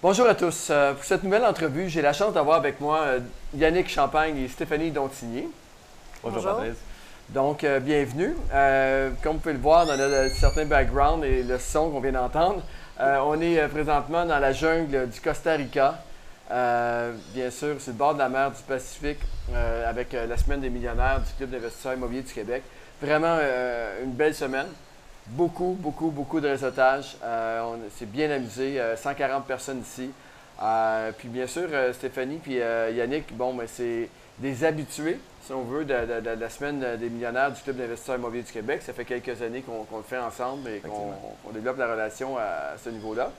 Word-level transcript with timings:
Bonjour 0.00 0.28
à 0.28 0.36
tous. 0.36 0.68
Euh, 0.70 0.94
pour 0.94 1.02
cette 1.02 1.24
nouvelle 1.24 1.44
entrevue, 1.44 1.88
j'ai 1.88 2.02
la 2.02 2.12
chance 2.12 2.32
d'avoir 2.32 2.58
avec 2.58 2.80
moi 2.80 3.00
euh, 3.00 3.18
Yannick 3.52 3.88
Champagne 3.88 4.36
et 4.36 4.46
Stéphanie 4.46 4.92
Dontigny. 4.92 5.48
Bonjour, 6.22 6.40
Bonjour. 6.40 6.56
Patrice. 6.58 6.76
Donc, 7.30 7.64
euh, 7.64 7.80
bienvenue. 7.80 8.36
Euh, 8.54 9.10
comme 9.24 9.34
vous 9.34 9.38
pouvez 9.40 9.54
le 9.54 9.60
voir 9.60 9.86
dans 9.86 9.96
le, 9.96 10.28
certain 10.28 10.66
background 10.66 11.24
et 11.24 11.42
le 11.42 11.58
son 11.58 11.90
qu'on 11.90 11.98
vient 11.98 12.12
d'entendre, 12.12 12.62
euh, 13.00 13.18
on 13.24 13.40
est 13.40 13.66
présentement 13.66 14.24
dans 14.24 14.38
la 14.38 14.52
jungle 14.52 15.08
du 15.08 15.20
Costa 15.20 15.54
Rica. 15.54 15.98
Bien 16.48 17.50
sûr, 17.50 17.74
c'est 17.80 17.90
le 17.90 17.96
bord 17.96 18.14
de 18.14 18.20
la 18.20 18.28
mer 18.28 18.52
du 18.52 18.62
Pacifique 18.62 19.18
avec 19.84 20.12
la 20.12 20.36
semaine 20.36 20.60
des 20.60 20.70
millionnaires 20.70 21.20
du 21.20 21.32
Club 21.36 21.50
d'investisseurs 21.50 21.94
immobiliers 21.94 22.22
du 22.22 22.32
Québec. 22.32 22.62
Vraiment 23.02 23.36
une 24.02 24.12
belle 24.12 24.34
semaine. 24.34 24.68
Beaucoup, 25.30 25.76
beaucoup, 25.78 26.10
beaucoup 26.10 26.40
de 26.40 26.48
réseautage. 26.48 27.16
Euh, 27.22 27.60
on 27.62 27.78
s'est 27.96 28.06
bien 28.06 28.30
amusé. 28.30 28.80
euh, 28.80 28.96
140 28.96 29.44
personnes 29.46 29.80
ici. 29.80 30.10
Euh, 30.62 31.12
puis 31.16 31.28
bien 31.28 31.46
sûr, 31.46 31.68
euh, 31.70 31.92
Stéphanie 31.92 32.38
puis 32.42 32.60
euh, 32.60 32.90
Yannick, 32.90 33.36
bon, 33.36 33.54
ben, 33.54 33.66
c'est 33.68 34.08
des 34.38 34.64
habitués, 34.64 35.18
si 35.44 35.52
on 35.52 35.62
veut, 35.62 35.84
de, 35.84 35.94
de- 35.94 36.20
de- 36.20 36.34
de 36.34 36.40
la 36.40 36.48
semaine 36.50 36.96
des 36.96 37.08
millionnaires 37.10 37.52
du 37.52 37.60
Club 37.62 37.76
d'investisseurs 37.76 38.16
immobiliers 38.16 38.42
du 38.42 38.52
Québec. 38.52 38.82
Ça 38.82 38.92
fait 38.92 39.04
quelques 39.04 39.40
années 39.42 39.62
qu'on 39.62 39.96
le 39.96 40.02
fait 40.02 40.18
ensemble 40.18 40.68
et 40.70 40.80
qu'on 41.44 41.50
développe 41.52 41.78
la 41.78 41.88
relation 41.88 42.36
à, 42.38 42.42
à 42.74 42.78
ce 42.82 42.88
niveau-là. 42.88 43.30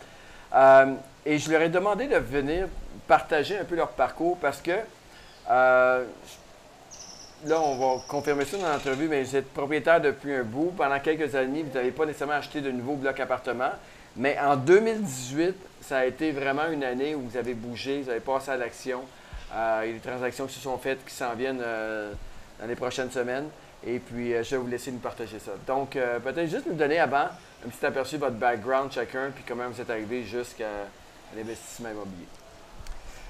Euh, 0.56 0.94
et 1.26 1.38
je 1.40 1.52
leur 1.52 1.62
ai 1.62 1.70
demandé 1.70 2.08
de 2.08 2.18
venir 2.18 2.68
partager 3.08 3.58
un 3.58 3.64
peu 3.66 3.76
leur 3.76 3.90
parcours 3.90 4.38
parce 4.38 4.62
que 4.62 4.72
euh, 5.52 6.04
là, 7.46 7.62
on 7.62 7.76
va 7.78 8.02
confirmer 8.08 8.46
ça 8.46 8.58
dans 8.58 8.70
l'entrevue, 8.70 9.08
mais 9.08 9.24
vous 9.24 9.36
êtes 9.36 9.54
propriétaire 9.54 10.02
depuis 10.02 10.34
un 10.34 10.44
bout. 10.44 10.74
Pendant 10.76 11.00
quelques 11.00 11.36
années, 11.36 11.64
vous 11.64 11.74
n'avez 11.74 11.92
pas 11.92 12.06
nécessairement 12.06 12.36
acheté 12.36 12.62
de 12.62 12.72
nouveaux 12.72 12.96
blocs 12.96 13.20
appartements. 13.20 13.72
Mais 14.16 14.38
en 14.40 14.56
2018, 14.56 15.56
ça 15.82 16.00
a 16.00 16.06
été 16.06 16.32
vraiment 16.32 16.68
une 16.72 16.84
année 16.84 17.16
où 17.16 17.22
vous 17.22 17.38
avez 17.38 17.54
bougé, 17.54 18.02
vous 18.02 18.10
avez 18.10 18.20
passé 18.20 18.52
à 18.52 18.58
l'action. 18.58 19.02
Euh, 19.54 19.82
il 19.84 19.88
y 19.88 19.92
a 19.92 19.94
des 19.94 20.00
transactions 20.00 20.46
qui 20.48 20.56
se 20.56 20.62
sont 20.62 20.78
faites, 20.78 21.04
qui 21.06 21.14
s'en 21.14 21.34
viennent 21.34 21.62
euh, 21.62 22.12
dans 22.60 22.68
les 22.68 22.76
prochaines 22.76 23.12
semaines. 23.12 23.48
Et 23.86 24.00
puis, 24.00 24.34
euh, 24.34 24.44
je 24.44 24.52
vais 24.52 24.58
vous 24.58 24.68
laisser 24.68 24.92
nous 24.92 25.00
partager 25.00 25.40
ça. 25.40 25.52
Donc, 25.66 25.92
peut-être 25.92 26.50
juste 26.50 26.66
nous 26.68 26.76
donner 26.76 27.00
avant 27.00 27.28
un 27.66 27.70
petit 27.70 27.86
aperçu 27.86 28.16
de 28.16 28.22
votre 28.22 28.36
background 28.36 28.92
chacun, 28.92 29.32
puis 29.34 29.44
comment 29.48 29.68
vous 29.70 29.80
êtes 29.80 29.90
arrivé 29.90 30.24
jusqu'à 30.24 30.88
l'investissement 31.36 31.90
immobilier. 31.90 32.26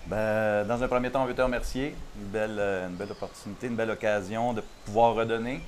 Ben, 0.09 0.65
dans 0.65 0.81
un 0.83 0.87
premier 0.87 1.11
temps, 1.11 1.21
on 1.21 1.25
veut 1.27 1.35
te 1.35 1.41
remercier. 1.41 1.95
Une 2.19 2.27
belle, 2.29 2.57
euh, 2.57 2.87
une 2.87 2.95
belle 2.95 3.11
opportunité, 3.11 3.67
une 3.67 3.75
belle 3.75 3.91
occasion 3.91 4.53
de 4.53 4.63
pouvoir 4.85 5.13
redonner. 5.13 5.61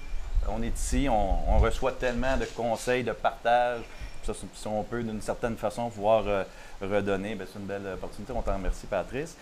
On 0.49 0.63
est 0.63 0.75
ici, 0.75 1.07
on, 1.07 1.59
reçoit 1.59 1.91
tellement 1.91 2.35
de 2.37 2.45
conseils, 2.45 3.03
de 3.03 3.11
partage. 3.11 3.81
Puis 4.23 4.33
ça, 4.33 4.47
si 4.53 4.67
on 4.67 4.83
peut 4.83 5.03
d'une 5.03 5.21
certaine 5.21 5.55
façon 5.57 5.89
pouvoir 5.89 6.23
euh, 6.27 6.43
redonner, 6.81 7.35
ben, 7.35 7.45
c'est 7.51 7.59
une 7.59 7.65
belle 7.65 7.85
opportunité. 7.93 8.33
On 8.35 8.41
t'en 8.41 8.55
remercie, 8.55 8.87
Patrice. 8.87 9.37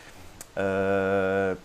Euh, 0.57 1.55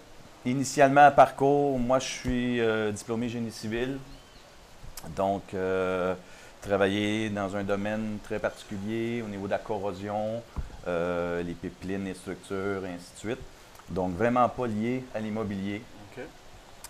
initialement, 0.44 1.10
parcours, 1.10 1.76
moi 1.78 1.98
je 1.98 2.06
suis 2.06 2.60
euh, 2.60 2.92
diplômé 2.92 3.28
génie 3.28 3.50
civil. 3.50 3.98
Donc, 5.16 5.42
travailler 6.64 7.28
dans 7.30 7.54
un 7.56 7.62
domaine 7.62 8.18
très 8.24 8.38
particulier 8.38 9.22
au 9.24 9.28
niveau 9.28 9.46
de 9.46 9.52
la 9.52 9.58
corrosion, 9.58 10.42
euh, 10.88 11.42
les 11.42 11.52
pipelines, 11.52 12.04
les 12.04 12.14
structures, 12.14 12.84
et 12.86 12.94
ainsi 12.94 13.12
de 13.14 13.18
suite. 13.18 13.38
Donc, 13.90 14.16
vraiment 14.16 14.48
pas 14.48 14.66
lié 14.66 15.04
à 15.14 15.20
l'immobilier. 15.20 15.82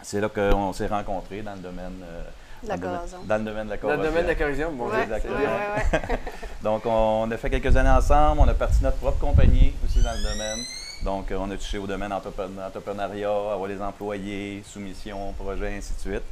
C'est 0.02 0.20
là 0.20 0.28
qu'on 0.28 0.72
s'est 0.74 0.86
rencontrés 0.86 1.40
dans 1.40 1.54
le 1.54 1.60
domaine, 1.60 1.94
euh, 2.04 2.22
La 2.68 2.76
dans, 2.76 2.90
le 2.92 3.26
dans 3.26 3.36
le 3.38 3.42
domaine 3.44 3.64
de 3.66 3.70
la 3.70 3.76
Dans 3.76 3.80
corrosion. 3.82 4.02
le 4.02 4.08
domaine 4.08 4.22
de 4.24 4.28
la 4.28 4.34
corrosion, 4.34 4.72
bon, 4.72 4.88
Ouais, 4.90 5.02
exactement. 5.02 5.34
ouais, 5.36 5.44
ouais, 5.46 5.98
ouais. 6.10 6.18
Donc, 6.62 6.82
on 6.84 7.30
a 7.30 7.36
fait 7.38 7.48
quelques 7.50 7.74
années 7.76 7.88
ensemble. 7.90 8.40
On 8.40 8.48
a 8.48 8.54
parti 8.54 8.82
notre 8.82 8.98
propre 8.98 9.18
compagnie 9.18 9.72
aussi 9.84 10.02
dans 10.02 10.12
le 10.12 10.22
domaine. 10.22 10.64
Donc, 11.04 11.30
euh, 11.32 11.36
on 11.40 11.50
a 11.50 11.56
touché 11.56 11.78
au 11.78 11.86
domaine 11.86 12.10
entrepren- 12.12 12.66
entrepreneuriat, 12.66 13.28
avoir 13.30 13.66
les 13.66 13.80
employés, 13.80 14.62
soumission, 14.66 15.32
projet, 15.38 15.74
ainsi 15.78 15.94
de 15.94 16.00
suite. 16.00 16.22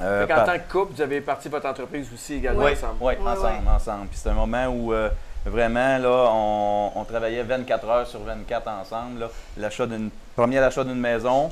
Euh, 0.00 0.26
par- 0.26 0.44
tant 0.46 0.54
que 0.58 0.70
couple, 0.72 0.94
vous 0.94 1.02
avez 1.02 1.20
parti 1.20 1.48
votre 1.48 1.66
entreprise 1.66 2.08
aussi 2.14 2.34
également 2.34 2.64
Oui, 2.64 2.72
ensemble. 2.72 2.94
oui, 3.00 3.14
ensemble, 3.26 3.68
ensemble. 3.68 4.06
Puis 4.08 4.18
c'est 4.22 4.30
un 4.30 4.34
moment 4.34 4.66
où 4.66 4.92
euh, 4.92 5.08
vraiment, 5.44 5.98
là, 5.98 6.28
on, 6.32 6.92
on 6.96 7.04
travaillait 7.04 7.42
24 7.42 7.88
heures 7.88 8.06
sur 8.06 8.20
24 8.20 8.68
ensemble. 8.68 9.28
L'achat 9.58 9.86
d'une, 9.86 10.10
premier 10.34 10.58
achat 10.58 10.82
d'une 10.84 10.98
maison, 10.98 11.50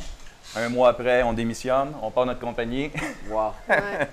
un 0.56 0.68
mois 0.70 0.88
après, 0.88 1.22
on 1.22 1.32
démissionne, 1.34 1.92
on 2.02 2.10
part 2.10 2.24
notre 2.26 2.40
compagnie. 2.40 2.90
Wow. 3.30 3.52
Ouais. 3.68 4.08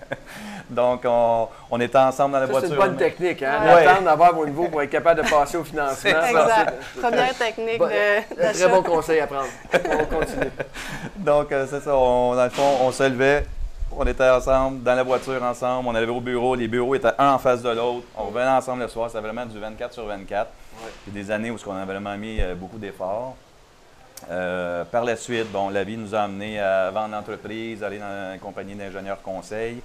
Donc, 0.69 1.03
on, 1.05 1.47
on 1.71 1.79
était 1.79 1.97
ensemble 1.97 2.33
dans 2.33 2.39
la 2.41 2.47
Ça, 2.47 2.53
c'est 2.55 2.59
voiture. 2.67 2.75
une 2.83 2.89
bonne 2.89 2.97
technique, 2.97 3.41
hein? 3.41 3.59
Ouais. 3.73 3.85
D'attendre 3.85 4.03
d'avoir 4.05 4.35
vos 4.35 4.45
niveaux 4.45 4.67
pour 4.67 4.81
être 4.81 4.89
capable 4.89 5.23
de 5.23 5.29
passer 5.29 5.55
au 5.55 5.63
financement. 5.63 5.95
Ça, 6.11 6.29
Exact. 6.29 6.73
Première 7.01 7.33
technique 7.37 7.79
Bon, 7.79 7.87
de- 7.87 8.43
Un 8.45 8.51
très 8.51 8.67
bon 8.67 8.83
conseil 8.83 9.21
à 9.21 9.27
prendre. 9.27 9.47
On 9.73 10.05
continue. 10.05 10.51
Donc, 11.15 11.51
euh, 11.53 11.65
c'est 11.69 11.79
ça. 11.79 11.95
On, 11.95 12.35
dans 12.35 12.43
le 12.43 12.49
fond, 12.49 12.79
on 12.81 12.91
se 12.91 13.03
levait, 13.03 13.45
on 13.97 14.05
était 14.05 14.29
ensemble, 14.29 14.83
dans 14.83 14.95
la 14.95 15.03
voiture 15.03 15.41
ensemble, 15.41 15.87
on 15.87 15.95
allait 15.95 16.07
au 16.07 16.21
bureau, 16.21 16.55
les 16.55 16.67
bureaux 16.67 16.93
étaient 16.93 17.13
un 17.17 17.33
en 17.33 17.39
face 17.39 17.63
de 17.63 17.69
l'autre. 17.69 18.05
On 18.15 18.25
revenait 18.25 18.47
ensemble 18.47 18.83
le 18.83 18.87
soir, 18.87 19.09
c'était 19.09 19.21
vraiment 19.21 19.45
du 19.45 19.59
24 19.59 19.93
sur 19.93 20.05
24. 20.05 20.49
Ouais. 20.83 20.89
Puis 21.03 21.11
des 21.11 21.31
années 21.31 21.49
où 21.49 21.57
on 21.65 21.75
a 21.75 21.85
vraiment 21.85 22.15
mis 22.15 22.39
euh, 22.39 22.53
beaucoup 22.53 22.77
d'efforts. 22.77 23.35
Euh, 24.29 24.83
par 24.85 25.03
la 25.03 25.15
suite, 25.15 25.51
bon, 25.51 25.69
la 25.69 25.83
vie 25.83 25.97
nous 25.97 26.13
a 26.13 26.21
amené 26.21 26.59
à 26.59 26.91
vendre 26.91 27.15
l'entreprise, 27.15 27.83
aller 27.83 27.99
dans 27.99 28.33
une 28.33 28.39
compagnie 28.39 28.75
d'ingénieurs 28.75 29.21
conseils. 29.21 29.81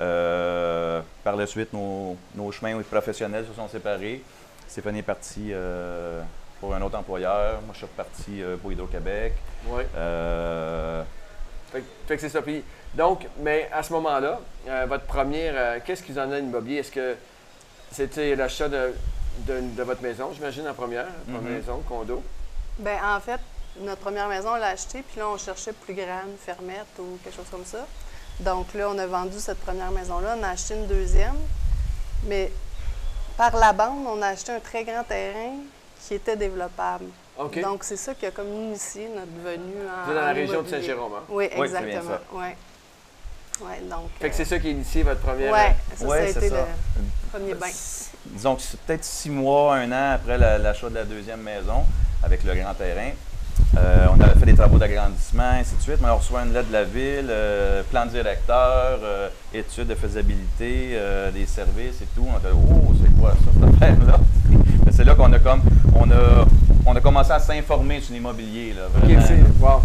Euh, 0.00 1.02
par 1.22 1.36
la 1.36 1.46
suite, 1.46 1.72
nos, 1.74 2.16
nos 2.34 2.50
chemins 2.52 2.80
professionnels 2.82 3.44
se 3.46 3.54
sont 3.54 3.68
séparés. 3.68 4.22
Stéphanie 4.68 5.00
est 5.00 5.02
partie 5.02 5.50
euh, 5.50 6.22
pour 6.60 6.74
un 6.74 6.80
autre 6.80 6.96
employeur. 6.96 7.60
Moi, 7.62 7.72
je 7.72 7.78
suis 7.78 7.86
reparti 7.86 8.42
pour 8.62 8.72
Hydro-Québec. 8.72 9.34
Ouais. 9.66 9.86
Fait, 11.72 11.80
que- 11.80 11.84
fait 12.08 12.14
que 12.16 12.20
c'est 12.20 12.28
ça. 12.28 12.42
Puis, 12.42 12.62
donc, 12.94 13.26
mais 13.38 13.68
à 13.72 13.82
ce 13.82 13.92
moment-là, 13.92 14.40
euh, 14.68 14.86
votre 14.88 15.04
première, 15.04 15.52
euh, 15.56 15.78
qu'est-ce 15.84 16.02
qu'ils 16.02 16.18
en 16.18 16.30
a 16.32 16.38
l'immobilier? 16.38 16.78
Est-ce 16.78 16.90
que 16.92 17.16
c'était 17.92 18.34
l'achat 18.36 18.68
de, 18.68 18.94
de, 19.46 19.60
de 19.76 19.82
votre 19.82 20.02
maison, 20.02 20.30
j'imagine, 20.34 20.66
en 20.68 20.74
première, 20.74 21.06
première 21.24 21.42
Mhm. 21.42 21.52
maison, 21.58 21.82
condo? 21.88 22.22
Ben, 22.78 22.98
en 23.04 23.20
fait, 23.20 23.40
notre 23.80 24.00
première 24.00 24.28
maison, 24.28 24.50
on 24.52 24.56
l'a 24.56 24.68
achetée, 24.68 25.02
puis 25.02 25.20
là, 25.20 25.28
on 25.28 25.38
cherchait 25.38 25.72
plus 25.72 25.94
grande, 25.94 26.36
fermette 26.44 26.86
ou 26.98 27.18
quelque 27.22 27.36
chose 27.36 27.46
comme 27.50 27.64
ça. 27.64 27.86
Donc 28.40 28.72
là, 28.74 28.88
on 28.90 28.98
a 28.98 29.06
vendu 29.06 29.38
cette 29.38 29.60
première 29.60 29.90
maison-là, 29.90 30.36
on 30.38 30.42
a 30.42 30.48
acheté 30.48 30.74
une 30.74 30.86
deuxième. 30.86 31.36
Mais 32.26 32.50
par 33.36 33.54
la 33.56 33.72
bande, 33.72 34.06
on 34.06 34.20
a 34.22 34.28
acheté 34.28 34.52
un 34.52 34.60
très 34.60 34.84
grand 34.84 35.04
terrain 35.04 35.52
qui 36.02 36.14
était 36.14 36.36
développable. 36.36 37.06
Donc 37.62 37.84
c'est 37.84 37.96
ça 37.96 38.14
qui 38.14 38.26
a 38.26 38.30
comme 38.30 38.52
initié 38.52 39.08
notre 39.14 39.32
venue 39.44 39.76
en. 39.88 40.04
Vous 40.04 40.10
êtes 40.10 40.16
dans 40.18 40.26
la 40.26 40.32
région 40.32 40.62
de. 40.62 40.68
Saint-Jérôme, 40.68 41.12
hein? 41.16 41.22
Oui, 41.28 41.48
Oui, 41.56 41.64
exactement. 41.64 42.10
Ouais. 42.34 42.56
Ouais, 43.62 43.80
donc. 43.90 44.10
Fait 44.20 44.30
que 44.30 44.36
c'est 44.36 44.44
ça 44.44 44.58
qui 44.58 44.68
a 44.68 44.70
initié 44.70 45.02
votre 45.02 45.20
euh, 45.20 45.32
première. 45.32 45.52
ouais, 45.52 45.76
ça, 45.94 46.06
Ouais, 46.06 46.18
ça 46.18 46.38
a 46.38 46.40
c'est 46.40 46.46
été 46.46 46.48
ça. 46.56 46.66
le 46.96 47.38
premier 47.38 47.54
bain. 47.54 47.66
disons 48.26 48.56
que 48.56 48.62
c'est 48.62 48.80
peut-être 48.80 49.04
six 49.04 49.30
mois, 49.30 49.76
un 49.76 49.90
an 49.92 50.12
après 50.14 50.38
la- 50.38 50.58
l'achat 50.58 50.88
de 50.88 50.94
la 50.94 51.04
deuxième 51.04 51.40
maison 51.42 51.84
avec 52.22 52.42
le 52.44 52.54
grand 52.54 52.74
terrain. 52.74 53.10
Euh, 53.76 54.06
on 54.16 54.20
avait 54.20 54.38
fait 54.38 54.46
des 54.46 54.54
travaux 54.54 54.78
d'agrandissement, 54.78 55.50
ainsi 55.60 55.74
de 55.76 55.82
suite, 55.82 55.98
mais 56.00 56.08
on 56.08 56.16
reçoit 56.16 56.40
une 56.42 56.52
lettre 56.54 56.68
de 56.68 56.72
la 56.72 56.84
ville, 56.84 57.26
euh, 57.28 57.82
plan 57.90 58.06
directeur, 58.06 58.98
euh, 59.02 59.28
étude 59.52 59.86
de 59.88 59.94
faisabilité, 59.94 60.92
euh, 60.94 61.30
des 61.30 61.44
services 61.46 62.00
et 62.02 62.06
tout. 62.14 62.26
On 62.32 62.36
a 62.36 62.40
fait 62.40 62.48
Oh, 62.54 62.92
c'est 63.02 63.20
quoi 63.20 63.32
ça, 63.32 63.50
cette 63.52 63.74
affaire-là? 63.74 64.18
Mais 64.86 64.92
c'est 64.92 65.04
là 65.04 65.14
qu'on 65.14 65.32
a 65.32 65.38
comme 65.38 65.62
on 65.94 66.10
a, 66.10 66.46
commencé 67.10 67.32
à 67.32 67.40
s'informer 67.40 68.00
sur 68.00 68.14
l'immobilier. 68.14 68.72
Là, 68.72 68.82
OK. 68.96 69.10
Wow. 69.60 69.82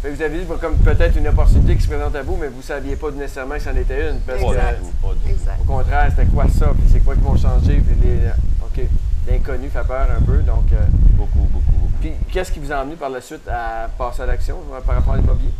Fait 0.00 0.08
que 0.10 0.14
vous 0.14 0.22
avez 0.22 0.38
dit 0.38 0.46
comme 0.60 0.76
peut-être 0.76 1.16
une 1.16 1.28
opportunité 1.28 1.76
qui 1.76 1.82
se 1.82 1.88
présente 1.88 2.16
à 2.16 2.22
vous, 2.22 2.36
mais 2.36 2.48
vous 2.48 2.58
ne 2.58 2.62
saviez 2.62 2.96
pas 2.96 3.10
nécessairement 3.10 3.54
que 3.56 3.62
c'en 3.62 3.76
était 3.76 4.10
une. 4.10 4.18
Parce 4.20 4.40
que, 4.40 5.30
Exact. 5.30 5.60
au 5.60 5.64
contraire, 5.64 6.06
c'était 6.10 6.26
quoi 6.26 6.46
ça? 6.48 6.66
Puis 6.74 6.88
c'est 6.90 7.00
quoi 7.00 7.14
qui 7.14 7.20
vont 7.20 7.36
changer? 7.36 7.82
Puis 7.86 7.96
les. 8.02 8.18
OK. 8.62 8.88
L'inconnu 9.28 9.68
fait 9.68 9.84
peur 9.86 10.06
un 10.16 10.22
peu. 10.22 10.38
Donc, 10.38 10.64
euh, 10.72 10.76
Beaucoup, 11.16 11.38
beaucoup, 11.38 11.72
beaucoup. 11.72 11.90
puis 12.00 12.12
qu'est-ce 12.32 12.52
qui 12.52 12.58
vous 12.60 12.72
a 12.72 12.76
amené 12.76 12.96
par 12.96 13.08
la 13.10 13.20
suite 13.20 13.46
à 13.48 13.88
passer 13.96 14.22
à 14.22 14.26
l'action 14.26 14.56
euh, 14.72 14.80
par 14.80 14.96
rapport 14.96 15.14
à 15.14 15.16
l'immobilier? 15.16 15.50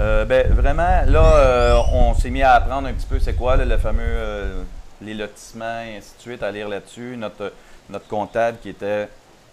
Euh, 0.00 0.24
ben, 0.24 0.52
vraiment, 0.52 1.02
là, 1.06 1.36
euh, 1.36 1.76
on 1.92 2.14
s'est 2.14 2.30
mis 2.30 2.42
à 2.42 2.52
apprendre 2.52 2.88
un 2.88 2.92
petit 2.92 3.06
peu 3.06 3.20
c'est 3.20 3.34
quoi 3.34 3.56
là, 3.56 3.64
le 3.64 3.78
fameux 3.78 4.02
euh, 4.02 4.62
les 5.02 5.14
lotissements 5.14 5.80
et 5.80 5.98
ainsi 5.98 6.10
de 6.16 6.22
suite, 6.22 6.42
à 6.42 6.50
lire 6.50 6.68
là-dessus. 6.68 7.16
Notre, 7.16 7.52
notre 7.90 8.08
comptable 8.08 8.58
qui 8.60 8.70
était 8.70 9.08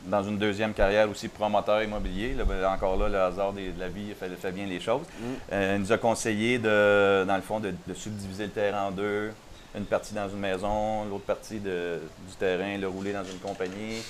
dans 0.06 0.24
une 0.24 0.38
deuxième 0.38 0.74
carrière 0.74 1.09
aussi 1.09 1.27
promoteur 1.27 1.81
immobilier, 1.83 2.33
là, 2.33 2.44
ben, 2.44 2.65
encore 2.65 2.98
là, 2.98 3.07
le 3.07 3.19
hasard 3.19 3.53
des- 3.53 3.69
de 3.69 3.80
la 3.80 3.88
vie 3.88 4.13
fait, 4.19 4.30
fait 4.30 4.51
bien 4.51 4.65
les 4.65 4.80
choses. 4.80 5.06
Euh, 5.51 5.74
il 5.77 5.81
nous 5.81 5.92
a 5.92 5.98
conseillé, 5.98 6.57
de, 6.57 7.24
dans 7.27 7.36
le 7.36 7.42
fond, 7.42 7.59
de, 7.59 7.74
de 7.88 7.94
subdiviser 7.94 8.45
le 8.45 8.50
terrain 8.51 8.88
en 8.88 8.92
deux. 8.92 9.31
Une 9.77 9.86
partie 9.86 10.13
dans 10.13 10.27
une 10.27 10.39
maison, 10.39 11.06
l'autre 11.06 11.25
partie 11.25 11.59
de- 11.59 12.01
du 12.27 12.36
terrain, 12.38 12.77
le 12.77 12.88
rouler 12.88 13.13
dans 13.13 13.24
une 13.24 13.39
compagnie. 13.39 14.01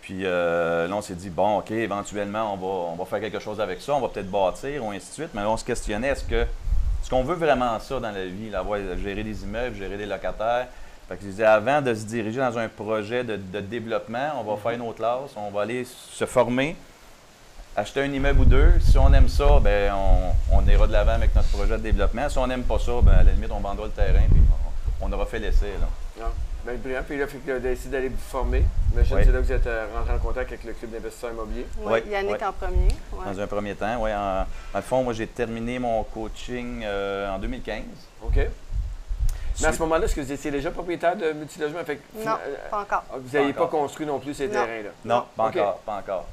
Puis 0.00 0.20
euh, 0.24 0.88
là, 0.88 0.96
on 0.96 1.02
s'est 1.02 1.14
dit, 1.14 1.28
bon, 1.30 1.58
OK, 1.58 1.70
éventuellement, 1.70 2.54
on 2.54 2.56
va, 2.56 2.92
on 2.92 2.96
va 2.96 3.04
faire 3.04 3.20
quelque 3.20 3.38
chose 3.38 3.60
avec 3.60 3.80
ça, 3.82 3.94
on 3.94 4.00
va 4.00 4.08
peut-être 4.08 4.30
bâtir, 4.30 4.84
ou 4.84 4.90
ainsi 4.90 5.08
de 5.10 5.14
suite. 5.14 5.30
Mais 5.34 5.42
là, 5.42 5.50
on 5.50 5.56
se 5.56 5.64
questionnait, 5.64 6.08
est-ce 6.08 6.24
que 6.24 6.42
est-ce 7.00 7.10
qu'on 7.10 7.22
veut 7.22 7.36
vraiment 7.36 7.78
ça 7.78 8.00
dans 8.00 8.10
la 8.10 8.24
vie, 8.26 8.50
là, 8.50 8.58
avoir, 8.60 8.78
gérer 9.02 9.22
des 9.22 9.42
immeubles, 9.44 9.76
gérer 9.76 9.96
des 9.98 10.06
locataires? 10.06 10.66
Fait 11.08 11.16
que 11.16 11.22
je 11.22 11.28
disais, 11.28 11.44
avant 11.44 11.80
de 11.80 11.94
se 11.94 12.04
diriger 12.04 12.38
dans 12.40 12.58
un 12.58 12.68
projet 12.68 13.24
de, 13.24 13.36
de 13.36 13.60
développement, 13.60 14.32
on 14.38 14.44
va 14.44 14.56
faire 14.58 14.78
nos 14.78 14.92
classes, 14.92 15.30
on 15.36 15.50
va 15.50 15.62
aller 15.62 15.84
se 15.86 16.26
former, 16.26 16.76
acheter 17.76 18.02
un 18.02 18.12
immeuble 18.12 18.40
ou 18.40 18.44
deux. 18.44 18.72
Si 18.80 18.98
on 18.98 19.10
aime 19.14 19.28
ça, 19.28 19.58
ben 19.62 19.92
on, 19.94 20.56
on 20.58 20.66
ira 20.68 20.86
de 20.86 20.92
l'avant 20.92 21.12
avec 21.12 21.34
notre 21.34 21.48
projet 21.48 21.78
de 21.78 21.82
développement. 21.82 22.28
Si 22.28 22.36
on 22.38 22.46
n'aime 22.46 22.64
pas 22.64 22.78
ça, 22.78 22.92
ben 23.02 23.12
à 23.12 23.22
la 23.22 23.32
limite, 23.32 23.50
on 23.50 23.60
vendra 23.60 23.86
le 23.86 23.92
terrain 23.92 24.20
puis 24.30 24.40
on, 25.00 25.06
on 25.06 25.12
aura 25.12 25.24
fait 25.26 25.38
l'essai. 25.38 25.72
là. 25.80 25.88
Ah, 26.22 26.30
ben, 26.66 26.76
brillant. 26.76 27.00
Puis 27.08 27.16
là, 27.16 27.26
fait 27.26 27.38
que 27.38 27.44
vous 27.44 27.50
avez 27.52 27.60
décidé 27.70 27.90
d'aller 27.96 28.08
vous 28.08 28.16
former. 28.18 28.64
J'imagine 28.90 29.14
Oui. 29.16 29.20
que 29.22 29.26
c'est 29.28 29.32
là 29.32 29.38
que 29.38 29.44
vous 29.46 29.52
êtes 29.52 29.66
euh, 29.66 29.86
rentré 29.96 30.12
en 30.12 30.18
contact 30.18 30.52
avec 30.52 30.64
le 30.64 30.72
club 30.74 30.90
d'investisseurs 30.90 31.30
immobiliers. 31.30 31.66
Oui, 31.78 31.92
Ouais, 31.92 32.04
Yannick 32.10 32.32
ouais. 32.32 32.44
en 32.44 32.52
premier. 32.52 32.88
ouais. 33.12 33.24
Dans 33.32 33.40
un 33.40 33.46
premier 33.46 33.74
temps, 33.76 33.96
ouais, 34.02 34.12
en, 34.12 34.40
dans 34.72 34.78
le 34.78 34.82
fond, 34.82 35.02
moi, 35.04 35.14
j'ai 35.14 35.26
terminé 35.28 35.78
mon 35.78 36.02
coaching 36.02 36.82
euh, 36.84 37.30
en 37.34 37.38
2015. 37.38 37.82
OK. 38.26 38.40
Mais 39.60 39.66
à 39.66 39.72
ce 39.72 39.78
moment-là, 39.80 40.04
est-ce 40.04 40.14
que 40.14 40.20
vous 40.20 40.32
étiez 40.32 40.50
déjà 40.50 40.70
propriétaire 40.70 41.16
de 41.16 41.32
multilogements? 41.32 41.82
Fait 41.84 41.96
que, 41.96 42.24
Non, 42.24 42.32
euh, 42.46 42.56
pas 42.70 42.80
encore. 42.82 43.04
vous 43.18 43.36
n'aviez 43.36 43.52
Pas 43.52 43.66
construit 43.66 44.06
non 44.06 44.18
plus 44.18 44.34
ces 44.34 44.46
Non. 44.46 44.52
terrains-là? 44.52 44.90
Non, 45.04 45.24
pas 45.36 45.44
encore, 45.48 45.78
pas 45.78 45.96
encore. 45.96 46.26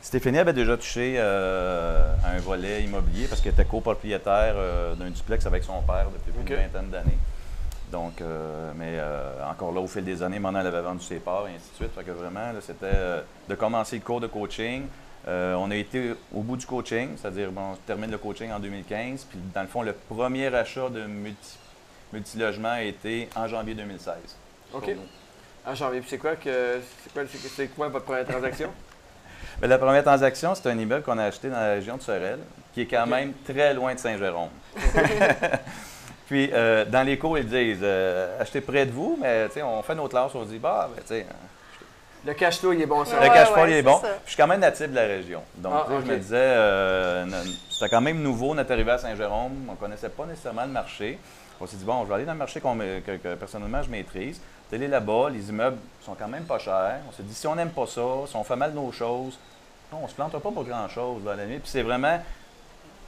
Stéphanie 0.00 0.38
avait 0.38 0.52
déjà 0.52 0.76
touché 0.76 1.16
euh, 1.18 2.12
à 2.24 2.30
un 2.36 2.38
volet 2.38 2.82
immobilier 2.84 3.26
parce 3.26 3.40
qu'elle 3.40 3.52
était 3.52 3.64
copropriétaire 3.64 4.54
euh, 4.56 4.94
d'un 4.94 5.10
duplex 5.10 5.44
avec 5.44 5.64
son 5.64 5.82
père 5.82 6.06
depuis 6.12 6.30
plus 6.30 6.44
d'une 6.44 6.56
vingtaine 6.56 6.88
d'années. 6.90 7.18
Donc, 7.90 8.20
euh, 8.20 8.70
mais 8.76 8.92
euh, 8.98 9.32
encore 9.50 9.72
là, 9.72 9.80
au 9.80 9.86
fil 9.88 10.04
des 10.04 10.22
années, 10.22 10.38
maintenant, 10.38 10.60
elle 10.60 10.66
avait 10.68 10.82
vendu 10.82 11.02
ses 11.02 11.16
parts 11.16 11.48
et 11.48 11.56
ainsi 11.56 11.70
de 11.72 11.76
suite. 11.76 11.94
Fait 11.96 12.04
que 12.04 12.10
vraiment, 12.12 12.52
là, 12.52 12.60
c'était 12.60 12.84
euh, 12.84 13.20
de 13.48 13.54
commencer 13.56 13.96
le 13.96 14.02
cours 14.02 14.20
de 14.20 14.26
coaching. 14.28 14.84
Euh, 15.26 15.54
on 15.54 15.70
a 15.70 15.74
été 15.74 16.12
au 16.34 16.42
bout 16.42 16.56
du 16.56 16.64
coaching, 16.66 17.16
c'est-à-dire, 17.16 17.50
bon, 17.50 17.72
on 17.72 17.76
termine 17.86 18.10
le 18.10 18.18
coaching 18.18 18.52
en 18.52 18.60
2015. 18.60 19.24
Puis, 19.24 19.38
dans 19.54 19.62
le 19.62 19.66
fond, 19.68 19.82
le 19.82 19.94
premier 19.94 20.54
achat 20.54 20.88
de 20.90 21.02
multi, 21.04 21.58
multilogement 22.12 22.70
a 22.72 22.82
été 22.82 23.28
en 23.36 23.46
janvier 23.48 23.74
2016. 23.74 24.14
OK. 24.74 24.90
En 25.66 25.74
janvier. 25.74 26.00
Puis 26.00 26.10
c'est 26.10 26.18
quoi 26.18 26.36
que 26.36 26.80
c'est 27.04 27.12
quoi, 27.12 27.66
quoi 27.76 27.88
votre 27.88 28.04
première 28.04 28.26
transaction? 28.26 28.70
Ben, 29.60 29.66
la 29.66 29.78
première 29.78 30.04
transaction, 30.04 30.54
c'est 30.54 30.68
un 30.68 30.78
immeuble 30.78 31.02
qu'on 31.02 31.18
a 31.18 31.24
acheté 31.24 31.48
dans 31.48 31.58
la 31.58 31.72
région 31.74 31.96
de 31.96 32.02
Sorel, 32.02 32.38
qui 32.72 32.82
est 32.82 32.86
quand 32.86 33.06
même 33.08 33.32
très 33.44 33.74
loin 33.74 33.92
de 33.92 33.98
Saint-Jérôme. 33.98 34.50
Puis, 36.28 36.50
euh, 36.52 36.84
dans 36.84 37.02
les 37.02 37.18
cours, 37.18 37.38
ils 37.38 37.46
disent 37.48 37.80
euh, 37.82 38.40
achetez 38.40 38.60
près 38.60 38.86
de 38.86 38.92
vous, 38.92 39.18
mais 39.20 39.46
tu 39.48 39.54
sais, 39.54 39.62
on 39.62 39.82
fait 39.82 39.94
nos 39.96 40.06
classes, 40.06 40.32
on 40.34 40.44
se 40.44 40.50
dit 40.50 40.58
bah, 40.58 40.88
ben, 40.94 41.00
tu 41.02 41.08
sais, 41.08 41.26
Le 42.24 42.34
cash 42.34 42.58
flow, 42.58 42.72
il 42.72 42.82
est 42.82 42.86
bon, 42.86 43.04
ça. 43.04 43.18
Ouais, 43.18 43.28
le 43.28 43.34
cash 43.34 43.48
flow, 43.48 43.62
ouais, 43.62 43.70
il 43.70 43.76
est 43.78 43.82
bon. 43.82 43.98
ça. 44.00 44.18
Je 44.24 44.30
suis 44.30 44.36
quand 44.36 44.46
même 44.46 44.60
natif 44.60 44.90
de 44.90 44.94
la 44.94 45.06
région. 45.06 45.42
Donc, 45.56 45.72
Ah, 45.74 45.86
je 46.04 46.10
me 46.12 46.16
disais, 46.18 46.36
euh, 46.36 47.24
c'était 47.70 47.88
quand 47.88 48.00
même 48.00 48.20
nouveau 48.22 48.54
notre 48.54 48.70
arrivée 48.72 48.92
à 48.92 48.98
Saint-Jérôme. 48.98 49.66
On 49.68 49.72
ne 49.72 49.76
connaissait 49.76 50.10
pas 50.10 50.26
nécessairement 50.26 50.66
le 50.66 50.72
marché. 50.72 51.18
On 51.60 51.66
s'est 51.66 51.76
dit, 51.76 51.84
bon, 51.84 52.02
je 52.04 52.08
vais 52.08 52.14
aller 52.14 52.24
dans 52.24 52.32
le 52.32 52.38
marché 52.38 52.60
qu'on 52.60 52.74
me- 52.74 53.00
que, 53.00 53.16
que 53.16 53.34
personnellement 53.34 53.82
je 53.82 53.90
maîtrise. 53.90 54.40
Allé 54.72 54.86
là-bas, 54.86 55.30
les 55.30 55.48
immeubles 55.48 55.78
sont 56.02 56.14
quand 56.14 56.28
même 56.28 56.44
pas 56.44 56.58
chers. 56.58 57.00
On 57.08 57.12
s'est 57.12 57.22
dit, 57.22 57.34
si 57.34 57.46
on 57.46 57.54
n'aime 57.54 57.70
pas 57.70 57.86
ça, 57.86 58.02
si 58.26 58.36
on 58.36 58.44
fait 58.44 58.54
mal 58.56 58.72
nos 58.72 58.92
choses, 58.92 59.38
non, 59.90 59.98
on 60.00 60.04
ne 60.04 60.08
se 60.08 60.14
plantera 60.14 60.40
pas 60.40 60.50
pour 60.50 60.62
grand-chose 60.64 61.24
dans 61.24 61.32
la 61.34 61.46
nuit. 61.46 61.58
Puis 61.58 61.70
c'est 61.70 61.82
vraiment, 61.82 62.20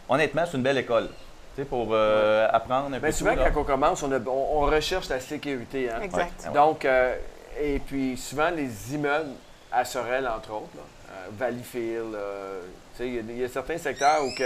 honnêtement, 0.08 0.44
c'est 0.46 0.56
une 0.56 0.62
belle 0.62 0.78
école. 0.78 1.08
Tu 1.54 1.62
sais, 1.62 1.64
pour 1.64 1.88
euh, 1.92 2.48
apprendre 2.50 2.86
un 2.86 2.92
peu 2.92 2.98
Bien 3.00 3.10
tout, 3.10 3.16
souvent, 3.16 3.34
quand 3.36 3.60
on 3.60 3.64
commence, 3.64 4.02
on, 4.02 4.10
a- 4.12 4.18
on- 4.18 4.58
on 4.58 4.60
recherche 4.62 5.08
la 5.10 5.20
sécurité. 5.20 5.90
Hein? 5.90 6.00
Exact. 6.02 6.46
Ouais. 6.46 6.52
Donc, 6.54 6.84
euh, 6.84 7.14
et 7.60 7.78
puis 7.78 8.16
souvent, 8.16 8.50
les 8.50 8.94
immeubles 8.94 9.30
à 9.70 9.84
Sorel, 9.84 10.26
entre 10.26 10.52
autres, 10.52 10.74
là, 10.76 10.82
euh, 11.12 11.26
Valleyfield, 11.32 12.14
euh, 12.14 12.62
tu 12.96 13.02
sais, 13.02 13.08
il 13.08 13.30
y 13.36 13.40
y, 13.40 13.44
a 13.44 13.48
certains 13.48 13.78
secteurs 13.78 14.24
où 14.24 14.30
que 14.34 14.44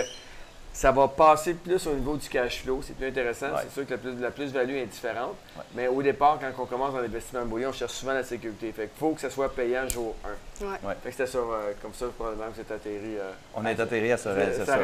ça 0.75 0.91
va 0.93 1.07
passer 1.09 1.55
plus 1.55 1.87
au 1.87 1.95
niveau 1.95 2.17
du 2.17 2.29
cash 2.29 2.63
flow. 2.63 2.83
C'est 2.83 2.95
plus 2.97 3.07
intéressant. 3.07 3.47
Ouais. 3.47 3.63
C'est 3.63 3.73
sûr 3.73 3.87
que 3.87 3.93
la 3.93 3.99
plus- 3.99 4.21
la 4.21 4.31
plus-value 4.33 4.75
est 4.75 4.87
différente. 4.87 5.37
Ouais. 5.57 5.63
Mais 5.75 5.87
au 5.89 6.03
départ, 6.03 6.39
quand 6.41 6.51
on 6.63 6.67
commence 6.67 6.93
dans 6.93 7.01
l'investissement 7.01 7.43
immobilier, 7.43 7.69
on 7.69 7.73
cherche 7.73 7.93
souvent 7.93 8.13
la 8.13 8.25
sécurité. 8.25 8.73
Fait 8.73 8.89
qu'il 8.89 8.99
faut 8.99 9.13
que 9.13 9.21
ça 9.21 9.31
soit 9.31 9.55
payant 9.55 9.89
jour 9.89 10.15
1. 10.61 10.65
Ouais. 10.67 10.77
Fait 11.03 11.11
que 11.11 11.17
c'était 11.17 11.27
ça, 11.31 11.39
euh, 11.39 11.73
comme 11.81 11.95
ça, 11.95 12.07
probablement, 12.15 12.49
que 12.51 12.55
vous 12.57 12.61
êtes 12.61 12.71
atterri. 12.73 13.17
euh, 13.19 13.31
On 13.55 13.65
est 13.65 13.79
atterri 13.79 14.11
à 14.13 14.19
Sorel, 14.19 14.53
c'est 14.57 14.67
ça. 14.67 14.79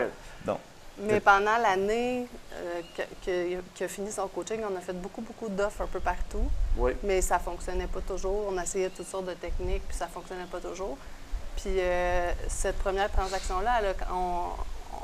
Mais 1.02 1.18
pendant 1.20 1.56
l'année 1.56 2.26
euh, 2.52 2.80
que- 2.96 3.02
que- 3.24 3.60
qu'il 3.74 3.86
a 3.86 3.88
fini 3.88 4.12
son 4.12 4.28
coaching, 4.28 4.60
on 4.70 4.76
a 4.76 4.80
fait 4.80 4.92
beaucoup, 4.92 5.22
beaucoup 5.22 5.48
d'offres 5.48 5.80
un 5.82 5.86
peu 5.86 6.00
partout. 6.00 6.50
Oui. 6.76 6.92
Mais 7.02 7.22
ça 7.22 7.38
fonctionnait 7.38 7.86
pas 7.86 8.00
toujours. 8.00 8.48
On 8.52 8.60
essayait 8.60 8.90
toutes 8.90 9.06
sortes 9.08 9.24
de 9.26 9.32
techniques, 9.34 9.82
puis 9.88 9.96
ça 9.96 10.06
fonctionnait 10.08 10.44
pas 10.44 10.60
toujours. 10.60 10.98
Puis 11.56 11.72
euh, 11.78 12.30
cette 12.48 12.78
première 12.78 13.10
transaction-là, 13.10 13.70
a- 13.76 14.12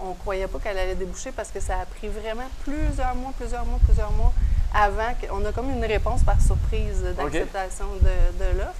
on 0.02 0.10
ne 0.10 0.14
croyait 0.14 0.46
pas 0.46 0.58
qu'elle 0.58 0.78
allait 0.78 0.94
déboucher 0.94 1.32
parce 1.32 1.50
que 1.50 1.60
ça 1.60 1.80
a 1.80 1.86
pris 1.86 2.08
vraiment 2.08 2.48
plusieurs 2.64 3.14
mois, 3.14 3.32
plusieurs 3.38 3.64
mois, 3.64 3.78
plusieurs 3.84 4.12
mois 4.12 4.32
avant 4.74 5.14
qu'on 5.20 5.44
a 5.44 5.52
comme 5.52 5.70
une 5.70 5.84
réponse 5.84 6.22
par 6.22 6.40
surprise 6.40 7.02
d'acceptation 7.16 7.86
de, 8.02 8.44
de 8.44 8.58
l'offre. 8.58 8.74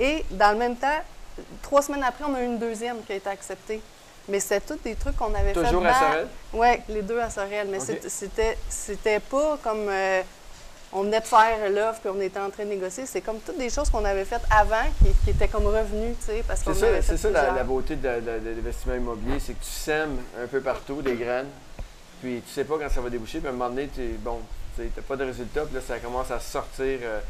Et 0.00 0.24
dans 0.30 0.52
le 0.52 0.58
même 0.58 0.76
temps, 0.76 0.98
trois 1.62 1.82
semaines 1.82 2.02
après, 2.02 2.24
on 2.28 2.34
a 2.34 2.40
eu 2.42 2.46
une 2.46 2.58
deuxième 2.58 3.02
qui 3.04 3.12
a 3.12 3.16
été 3.16 3.28
acceptée. 3.28 3.80
Mais 4.28 4.40
c'était 4.40 4.60
tous 4.74 4.78
des 4.82 4.96
trucs 4.96 5.16
qu'on 5.16 5.32
avait 5.34 5.54
fait. 5.54 5.62
Toujours 5.64 5.86
à 5.86 5.94
Sorel? 5.94 6.26
Oui, 6.52 6.68
les 6.88 7.02
deux 7.02 7.20
à 7.20 7.30
Sorel. 7.30 7.68
Mais 7.70 7.78
c'est- 7.78 8.08
c'était, 8.08 8.58
c'était 8.68 9.20
pas 9.20 9.56
comme 9.62 9.86
euh, 9.88 10.22
on 10.92 11.02
venait 11.02 11.20
de 11.20 11.26
faire 11.26 11.70
l'offre 11.70 12.00
puis 12.00 12.10
on 12.14 12.20
était 12.20 12.38
en 12.40 12.50
train 12.50 12.64
de 12.64 12.70
négocier. 12.70 13.04
C'est 13.06 13.20
comme 13.20 13.38
toutes 13.40 13.58
des 13.58 13.70
choses 13.70 13.90
qu'on 13.90 14.04
avait 14.04 14.24
faites 14.24 14.42
avant 14.50 14.84
qui, 15.02 15.10
qui 15.24 15.30
étaient 15.30 15.48
comme 15.48 15.66
revenues, 15.66 16.14
tu 16.20 16.26
sais, 16.26 16.44
parce 16.46 16.62
qu'on 16.62 16.74
C'est 16.74 16.80
ça, 16.80 16.86
avait 16.86 17.02
fait 17.02 17.16
c'est 17.16 17.32
ça 17.32 17.52
la, 17.52 17.64
beauté 17.64 17.96
de, 17.96 18.02
de- 18.08 18.20
de 18.44 18.50
l'investissement 18.56 18.94
immobilier, 18.94 19.38
c'est 19.40 19.52
que 19.54 19.64
tu 19.64 19.70
sèmes 19.70 20.16
un 20.42 20.46
peu 20.46 20.60
partout 20.60 21.02
des 21.02 21.14
graines, 21.14 21.48
puis 22.22 22.42
tu 22.46 22.52
sais 22.52 22.64
pas 22.64 22.76
quand 22.78 22.88
ça 22.90 23.00
va 23.00 23.10
déboucher, 23.10 23.38
puis 23.38 23.48
à 23.48 23.50
un 23.50 23.54
moment 23.54 23.68
donné, 23.70 23.88
tu 23.94 24.02
bon, 24.20 24.38
pas 25.08 25.16
de 25.16 25.24
résultat, 25.24 25.62
puis 25.64 25.74
là, 25.74 25.80
ça 25.86 25.98
commence 25.98 26.30
à 26.30 26.38
sortir. 26.40 26.98
euh, 27.02 27.20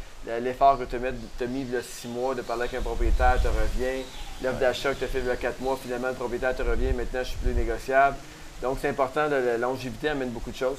L'effort 0.41 0.76
que 0.76 0.82
tu 0.85 0.97
as 0.97 1.47
mis 1.47 1.67
a 1.76 1.82
six 1.82 2.09
mois 2.09 2.35
de 2.35 2.43
parler 2.43 2.62
avec 2.64 2.75
un 2.75 2.82
propriétaire 2.82 3.37
te 3.41 3.47
revient. 3.47 4.02
L'offre 4.43 4.59
d'achat 4.59 4.93
que 4.93 4.99
tu 4.99 5.05
as 5.05 5.06
fait 5.06 5.20
il 5.20 5.26
y 5.26 5.31
a 5.31 5.37
quatre 5.37 5.61
mois, 5.61 5.79
finalement, 5.81 6.09
le 6.09 6.14
propriétaire 6.14 6.56
te 6.56 6.62
revient. 6.62 6.93
Maintenant, 6.93 7.20
je 7.20 7.29
suis 7.29 7.37
plus 7.37 7.52
négociable. 7.55 8.17
Donc, 8.61 8.79
c'est 8.82 8.88
important. 8.88 9.29
de- 9.29 9.37
La 9.37 9.56
longévité 9.59 10.09
amène 10.09 10.31
beaucoup 10.31 10.50
de 10.50 10.56
choses. 10.56 10.79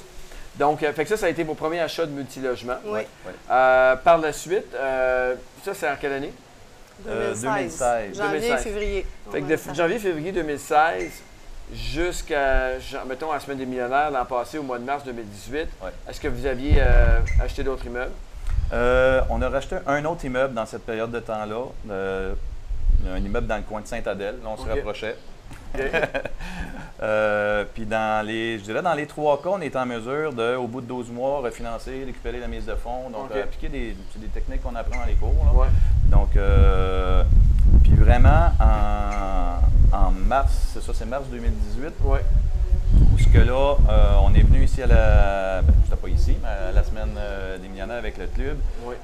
Donc, 0.60 0.82
euh, 0.84 0.92
fait 0.94 1.04
que 1.04 1.10
ça, 1.10 1.18
ça 1.18 1.26
a 1.28 1.30
été 1.30 1.44
vos 1.44 1.54
premiers 1.54 1.80
achats 1.82 2.06
de 2.06 2.12
multilogement. 2.12 2.78
Oui. 2.86 3.02
Euh, 3.52 3.96
par 3.98 4.18
la 4.18 4.34
suite, 4.34 4.74
euh, 4.76 5.36
ça, 5.64 5.74
c'est 5.74 5.90
en 5.90 5.96
quelle 6.00 6.14
année? 6.14 6.34
2016. 7.06 7.82
Euh, 7.84 8.08
2016. 8.12 8.18
Janvier, 8.18 8.40
2016. 8.40 8.64
février. 8.64 9.06
Fait 9.32 9.42
que 9.42 9.46
de 9.46 9.76
janvier-février 9.76 10.32
2016 10.32 11.12
jusqu'à, 11.74 12.72
mettons, 13.08 13.32
la 13.32 13.40
semaine 13.40 13.58
des 13.58 13.66
millionnaires 13.66 14.10
l'an 14.10 14.26
passé, 14.26 14.58
au 14.58 14.64
mois 14.64 14.80
de 14.80 14.84
mars 14.84 15.04
2018, 15.04 15.68
Ouais. 15.84 15.90
est-ce 16.10 16.20
que 16.20 16.28
vous 16.28 16.46
aviez 16.46 16.78
euh, 16.80 17.20
acheté 17.44 17.64
d'autres 17.64 17.86
immeubles? 17.86 18.12
Euh, 18.74 19.22
on 19.30 19.42
a 19.42 19.50
racheté 19.50 19.76
un 19.86 20.04
autre 20.06 20.26
immeuble 20.26 20.54
dans 20.54 20.66
cette 20.66 20.86
période 20.86 21.12
de 21.12 21.20
temps-là, 21.20 21.66
euh, 21.92 22.34
un 23.10 23.18
immeuble 23.18 23.48
dans 23.48 23.58
le 23.58 23.64
coin 23.64 23.82
de 23.82 23.88
Sainte-Adèle. 23.88 24.36
Là, 24.44 24.50
on 24.50 24.58
se 24.58 24.68
rapprochait. 24.68 25.16
Euh, 27.04 27.64
puis 27.76 27.86
dans 27.86 28.26
les, 28.26 28.58
je 28.58 28.64
dirais 28.64 28.82
dans 28.82 28.96
les 28.96 29.06
trois 29.06 29.40
cas, 29.40 29.50
on 29.54 29.62
est 29.62 29.76
en 29.76 29.86
mesure 29.86 30.34
de, 30.34 30.56
au 30.56 30.66
bout 30.68 30.82
de 30.82 30.88
12 30.88 31.12
mois, 31.12 31.42
refinancer, 31.42 32.04
récupérer 32.04 32.40
la 32.40 32.48
mise 32.48 32.66
de 32.66 32.74
fonds. 32.74 33.12
Donc, 33.12 33.30
euh, 33.36 33.44
appliquer 33.44 33.70
des, 33.70 33.96
des 34.16 34.28
techniques 34.28 34.64
qu'on 34.64 34.76
apprend 34.76 35.02
dans 35.02 35.06
les 35.06 35.14
cours. 35.14 35.36
là. 35.46 35.52
Ouais. 35.54 35.68
Donc, 36.06 36.36
euh, 36.36 37.24
puis 37.84 37.94
vraiment, 37.94 38.50
en, 38.60 39.96
en 39.96 40.10
mars, 40.12 40.72
c'est 40.74 40.82
ça, 40.82 40.92
c'est 40.96 41.06
mars 41.06 41.26
2018, 41.30 41.94
Ouais. 42.04 42.22
Puisque 43.16 43.36
là, 43.36 43.76
euh, 43.90 44.14
on 44.24 44.34
est 44.34 44.42
venu 44.42 44.64
ici 44.64 44.82
à 44.82 44.88
la. 44.88 45.62
Ben, 45.62 45.74
j'étais 45.84 45.98
pas 46.02 46.08
ici, 46.10 46.36
mais 46.42 46.70
à 46.70 46.72
la 46.72 46.84
semaine 46.84 47.10
euh, 47.18 47.58
des 47.60 47.68
millionnaires 47.68 47.98
avec 47.98 48.18
le 48.18 48.26
club. 48.26 48.58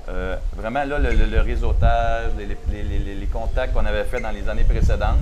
Euh, 0.10 0.36
vraiment, 0.56 0.84
là, 0.84 0.98
le, 0.98 1.12
le- 1.12 1.26
le 1.26 1.42
réseautage, 1.42 2.32
les, 2.40 2.46
les- 2.48 2.84
les- 2.84 3.00
les- 3.00 3.16
les 3.16 3.26
contacts 3.28 3.74
qu'on 3.74 3.86
avait 3.86 4.06
fait 4.06 4.20
dans 4.22 4.32
les 4.32 4.48
années 4.50 4.64
précédentes, 4.64 5.20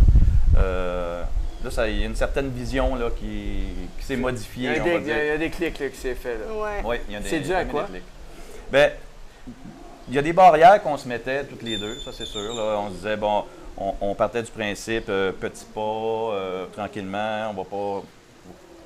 euh, 0.57 1.23
là, 1.63 1.71
ça- 1.71 1.87
il 1.89 1.99
y 1.99 2.03
a 2.03 2.05
une 2.05 2.15
certaine 2.15 2.49
vision 2.49 2.95
là, 2.95 3.09
qui, 3.17 3.63
qui 3.99 4.05
s'est 4.05 4.13
Il 4.13 4.19
y 4.19 4.21
modifiée. 4.21 4.69
il 4.69 4.75
y 4.77 4.79
a- 4.95 4.99
dire. 4.99 5.17
il 5.23 5.27
y 5.27 5.29
a 5.31 5.37
des 5.37 5.49
clics 5.49 5.79
là, 5.79 5.89
qui 5.89 5.97
s'est 5.97 6.15
fait. 6.15 6.35
Là. 6.37 6.53
Ouais. 6.53 6.81
Oui, 6.83 6.95
il 7.07 7.13
y 7.13 7.15
a 7.17 7.19
des- 7.19 7.29
C'est 7.29 7.39
dû 7.39 7.53
à 7.53 7.65
quoi? 7.65 7.87
Ben, 8.71 8.91
il 10.07 10.15
y 10.15 10.17
a 10.17 10.21
des 10.21 10.33
barrières 10.33 10.81
qu'on 10.81 10.97
se 10.97 11.07
mettait 11.07 11.43
toutes 11.45 11.63
les 11.63 11.77
deux, 11.77 11.99
ça 11.99 12.11
c'est 12.13 12.25
sûr. 12.25 12.53
là. 12.53 12.79
On 12.79 12.89
se 12.89 12.95
disait, 12.95 13.17
bon, 13.17 13.43
on, 13.77 13.93
on 14.01 14.15
partait 14.15 14.43
du 14.43 14.51
principe, 14.51 15.05
euh, 15.09 15.31
petit 15.31 15.65
pas, 15.73 15.81
euh, 15.81 16.65
tranquillement, 16.73 17.49
on 17.51 17.53
va 17.53 17.63
pas, 17.63 18.03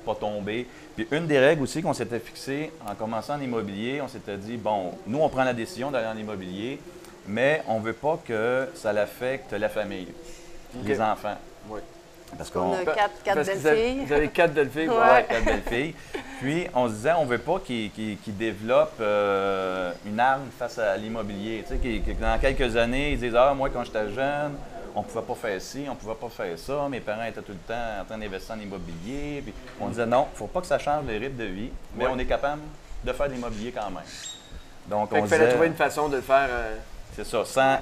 pas 0.04 0.14
tomber. 0.20 0.66
Puis 0.94 1.06
une 1.10 1.26
des 1.26 1.38
règles 1.38 1.62
aussi 1.62 1.82
qu'on 1.82 1.92
s'était 1.92 2.20
fixées 2.20 2.70
en 2.88 2.94
commençant 2.94 3.34
en 3.34 3.40
immobilier, 3.40 4.00
on 4.00 4.08
s'était 4.08 4.36
dit, 4.36 4.56
bon, 4.56 4.92
nous 5.06 5.18
on 5.18 5.28
prend 5.28 5.44
la 5.44 5.52
décision 5.52 5.90
d'aller 5.90 6.06
en 6.06 6.16
immobilier, 6.16 6.78
mais 7.26 7.62
on 7.68 7.80
veut 7.80 7.92
pas 7.92 8.18
que 8.24 8.68
ça 8.74 8.92
l'affecte 8.92 9.52
la 9.52 9.68
famille, 9.68 10.08
les 10.84 11.00
enfants. 11.00 11.36
Parce 12.36 12.50
On 12.50 12.52
qu'on 12.60 12.72
a 12.74 12.84
quatre, 12.84 13.22
quatre 13.22 13.34
Parce 13.36 13.46
belles 13.48 13.58
vous 13.58 13.66
avez, 13.66 13.82
filles. 13.92 14.04
vous 14.04 14.12
avez 14.12 14.28
quatre 14.28 14.52
belles 14.54 14.70
filles. 14.70 14.88
Ouais. 14.88 14.94
voilà. 14.94 15.14
Ouais, 15.14 15.24
quatre 15.28 15.44
belles 15.44 15.62
filles. 15.62 15.94
Puis, 16.40 16.66
on 16.74 16.88
se 16.88 16.92
disait, 16.94 17.12
on 17.18 17.24
veut 17.24 17.38
pas 17.38 17.60
qu'ils 17.60 18.18
développent 18.26 19.00
euh, 19.00 19.92
une 20.06 20.20
arme 20.20 20.42
face 20.58 20.78
à 20.78 20.96
l'immobilier. 20.96 21.64
Tu 21.66 21.74
sais, 21.74 22.00
que 22.00 22.12
dans 22.20 22.38
quelques 22.38 22.76
années, 22.76 23.12
ils 23.12 23.18
disent 23.18 23.34
Ah, 23.36 23.54
moi, 23.54 23.70
quand 23.70 23.84
j'étais 23.84 24.10
jeune, 24.12 24.54
on 24.94 25.02
pouvait 25.02 25.24
pas 25.24 25.34
faire 25.34 25.60
ci, 25.60 25.86
on 25.90 25.94
pouvait 25.94 26.14
pas 26.14 26.28
faire 26.28 26.58
ça. 26.58 26.86
Mes 26.90 27.00
parents 27.00 27.24
étaient 27.24 27.40
tout 27.42 27.52
le 27.52 27.58
temps 27.74 28.00
en 28.02 28.04
train 28.04 28.18
d'investir 28.18 28.54
en 28.54 28.60
immobilier. 28.60 29.42
Puis, 29.42 29.54
on 29.80 29.88
disait 29.88 30.06
Non, 30.06 30.26
faut 30.34 30.46
pas 30.46 30.60
que 30.60 30.66
ça 30.66 30.78
change 30.78 31.04
les 31.06 31.18
rythmes 31.18 31.36
de 31.38 31.44
vie, 31.44 31.70
mais 31.96 32.04
Ouais. 32.04 32.10
on 32.14 32.18
est 32.18 32.26
capable 32.26 32.62
de 33.04 33.12
faire 33.12 33.28
de 33.28 33.32
l'immobilier 33.34 33.72
quand 33.72 33.90
même. 33.90 34.02
Donc, 34.88 35.10
Fait 35.10 35.16
on 35.16 35.20
qu'il 35.22 35.28
fallait 35.30 35.40
disait- 35.44 35.52
trouver 35.52 35.66
une 35.68 35.74
façon 35.74 36.08
de 36.08 36.16
le 36.16 36.22
faire. 36.22 36.48
euh, 36.50 36.76
C'est 37.14 37.24
ça, 37.24 37.44
sans, 37.46 37.78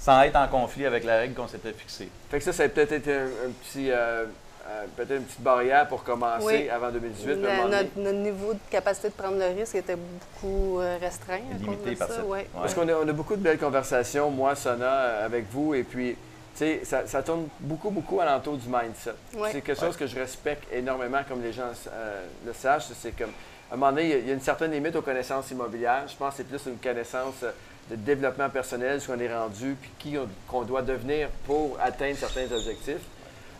sans 0.00 0.22
être 0.22 0.36
en 0.36 0.48
conflit 0.48 0.86
avec 0.86 1.04
la 1.04 1.18
règle 1.18 1.34
qu'on 1.34 1.46
s'était 1.46 1.72
fixée. 1.72 2.08
Fait 2.30 2.38
que 2.38 2.44
ça, 2.44 2.52
ça 2.52 2.62
a 2.64 2.68
peut-être 2.68 2.92
été 2.92 3.12
un, 3.14 3.26
un 3.26 3.50
petit. 3.62 3.90
euh, 3.92 4.24
euh, 4.68 4.84
peut-être 4.96 5.16
une 5.18 5.24
petite 5.24 5.40
barrière 5.40 5.88
pour 5.88 6.04
commencer 6.04 6.44
Oui. 6.46 6.68
avant 6.70 6.90
2018. 6.90 7.26
Le- 7.26 7.68
notre, 7.68 7.88
notre 7.96 8.18
niveau 8.18 8.52
de 8.54 8.58
capacité 8.70 9.08
de 9.08 9.14
prendre 9.14 9.36
le 9.36 9.46
risque 9.58 9.74
était 9.74 9.96
beaucoup 9.96 10.78
euh, 10.80 10.96
restreint. 11.00 11.40
Limité 11.60 11.90
de 11.92 11.98
par 11.98 12.08
ça, 12.08 12.22
ouais. 12.24 12.38
ouais. 12.40 12.46
Parce 12.54 12.74
qu'on 12.74 12.88
a, 12.88 12.92
on 12.94 13.08
a 13.08 13.12
beaucoup 13.12 13.34
de 13.36 13.42
belles 13.42 13.58
conversations, 13.58 14.30
moi, 14.30 14.54
Sona, 14.54 15.24
avec 15.24 15.46
vous, 15.50 15.74
et 15.74 15.82
puis, 15.82 16.12
tu 16.12 16.18
sais, 16.54 16.80
ça, 16.84 17.04
ça 17.06 17.22
tourne 17.22 17.48
beaucoup, 17.58 17.90
beaucoup 17.90 18.20
alentour 18.20 18.56
du 18.58 18.68
mindset. 18.68 19.10
Ouais. 19.36 19.48
C'est 19.50 19.60
quelque 19.60 19.80
chose 19.80 19.96
que 19.96 20.06
je 20.06 20.16
respecte 20.16 20.72
énormément, 20.72 21.20
comme 21.28 21.42
les 21.42 21.52
gens 21.52 21.64
euh, 21.92 22.24
le 22.46 22.52
sachent. 22.52 22.88
C'est 22.96 23.12
comme, 23.18 23.30
à 23.70 23.74
un 23.74 23.76
moment 23.76 23.90
donné, 23.90 24.04
il 24.04 24.10
y 24.10 24.12
a- 24.14 24.18
il 24.18 24.28
y 24.28 24.30
a 24.30 24.34
une 24.34 24.40
certaine 24.40 24.70
limite 24.70 24.94
aux 24.94 25.02
connaissances 25.02 25.50
immobilières. 25.50 26.04
Je 26.06 26.14
pense 26.16 26.30
que 26.36 26.36
c'est 26.38 26.44
plus 26.48 26.64
une 26.70 26.78
connaissance 26.78 27.34
euh, 27.42 27.50
de 27.90 27.96
développement 27.96 28.48
personnel, 28.48 29.00
ce 29.00 29.08
qu'on 29.08 29.18
est 29.20 29.34
rendu, 29.34 29.76
puis 29.80 29.90
qui 29.98 30.18
on- 30.18 30.28
qu'on 30.48 30.62
doit 30.62 30.82
devenir 30.82 31.28
pour 31.46 31.76
atteindre 31.82 32.16
certains 32.16 32.44
objectifs. 32.54 33.02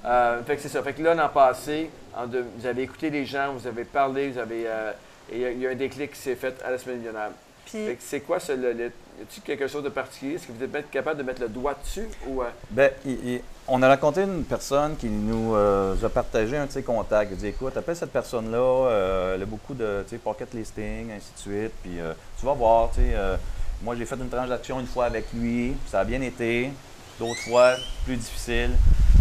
Euh, 0.04 0.42
fait 0.44 0.56
que 0.56 0.62
c'est 0.62 0.68
ça. 0.68 0.82
Fait 0.82 0.92
que 0.94 1.02
là, 1.02 1.14
l'an 1.14 1.28
passé, 1.28 1.90
en 2.16 2.26
deux- 2.26 2.46
vous 2.58 2.66
avez 2.66 2.82
écouté 2.82 3.10
les 3.10 3.26
gens, 3.26 3.52
vous 3.52 3.66
avez 3.66 3.84
parlé, 3.84 4.30
vous 4.30 4.38
avez. 4.38 4.64
euh, 4.66 4.92
et 5.32 5.40
il 5.52 5.58
y 5.58 5.60
y, 5.60 5.66
a 5.66 5.70
un 5.70 5.74
déclic 5.74 6.12
qui 6.12 6.18
s'est 6.18 6.34
fait 6.36 6.54
à 6.64 6.70
la 6.70 6.78
semaine 6.78 6.98
millionnaire. 6.98 7.30
Puis, 7.66 7.86
Fait 7.86 7.94
que 7.94 8.02
c'est 8.02 8.20
quoi 8.20 8.40
ce 8.40 8.52
le, 8.52 8.72
le- 8.72 8.84
y 8.84 9.22
a-t-il 9.22 9.42
quelque 9.42 9.68
chose 9.68 9.84
de 9.84 9.90
particulier? 9.90 10.34
Est-ce 10.34 10.46
que 10.48 10.52
vous 10.52 10.64
êtes 10.64 10.90
capable 10.90 11.18
de 11.18 11.22
mettre 11.22 11.40
le 11.42 11.48
doigt 11.48 11.74
dessus 11.80 12.08
ou 12.26 12.42
euh, 12.42 12.46
Ben, 12.70 12.90
il- 13.04 13.28
il- 13.34 13.42
on 13.68 13.80
a 13.82 13.88
rencontré 13.88 14.22
une 14.24 14.42
personne 14.42 14.96
qui 14.96 15.08
nous 15.08 15.54
euh, 15.54 15.94
a 16.02 16.08
partagé 16.08 16.56
un 16.56 16.66
de 16.66 16.72
ses 16.72 16.82
contacts. 16.82 17.30
Il 17.32 17.36
dit 17.36 17.46
Écoute, 17.48 17.76
appelle 17.76 17.94
cette 17.94 18.10
personne-là, 18.10 18.58
euh, 18.88 19.34
elle 19.36 19.42
a 19.42 19.46
beaucoup 19.46 19.74
de 19.74 20.02
tu 20.08 20.10
sais, 20.16 20.18
pocket 20.18 20.52
listing, 20.54 21.12
ainsi 21.12 21.30
de 21.34 21.38
suite. 21.38 21.72
Puis 21.82 22.00
euh, 22.00 22.12
tu 22.40 22.46
vas 22.46 22.54
voir, 22.54 22.90
tu 22.90 22.96
sais, 23.02 23.12
euh, 23.14 23.36
moi 23.82 23.94
j'ai 23.96 24.04
fait 24.04 24.16
une 24.16 24.28
transaction 24.28 24.80
une 24.80 24.86
fois 24.86 25.06
avec 25.06 25.26
lui, 25.34 25.74
ça 25.90 26.00
a 26.00 26.04
bien 26.04 26.20
été. 26.22 26.70
D'autres 27.18 27.40
fois, 27.48 27.72
plus 28.06 28.16
difficile. 28.16 28.70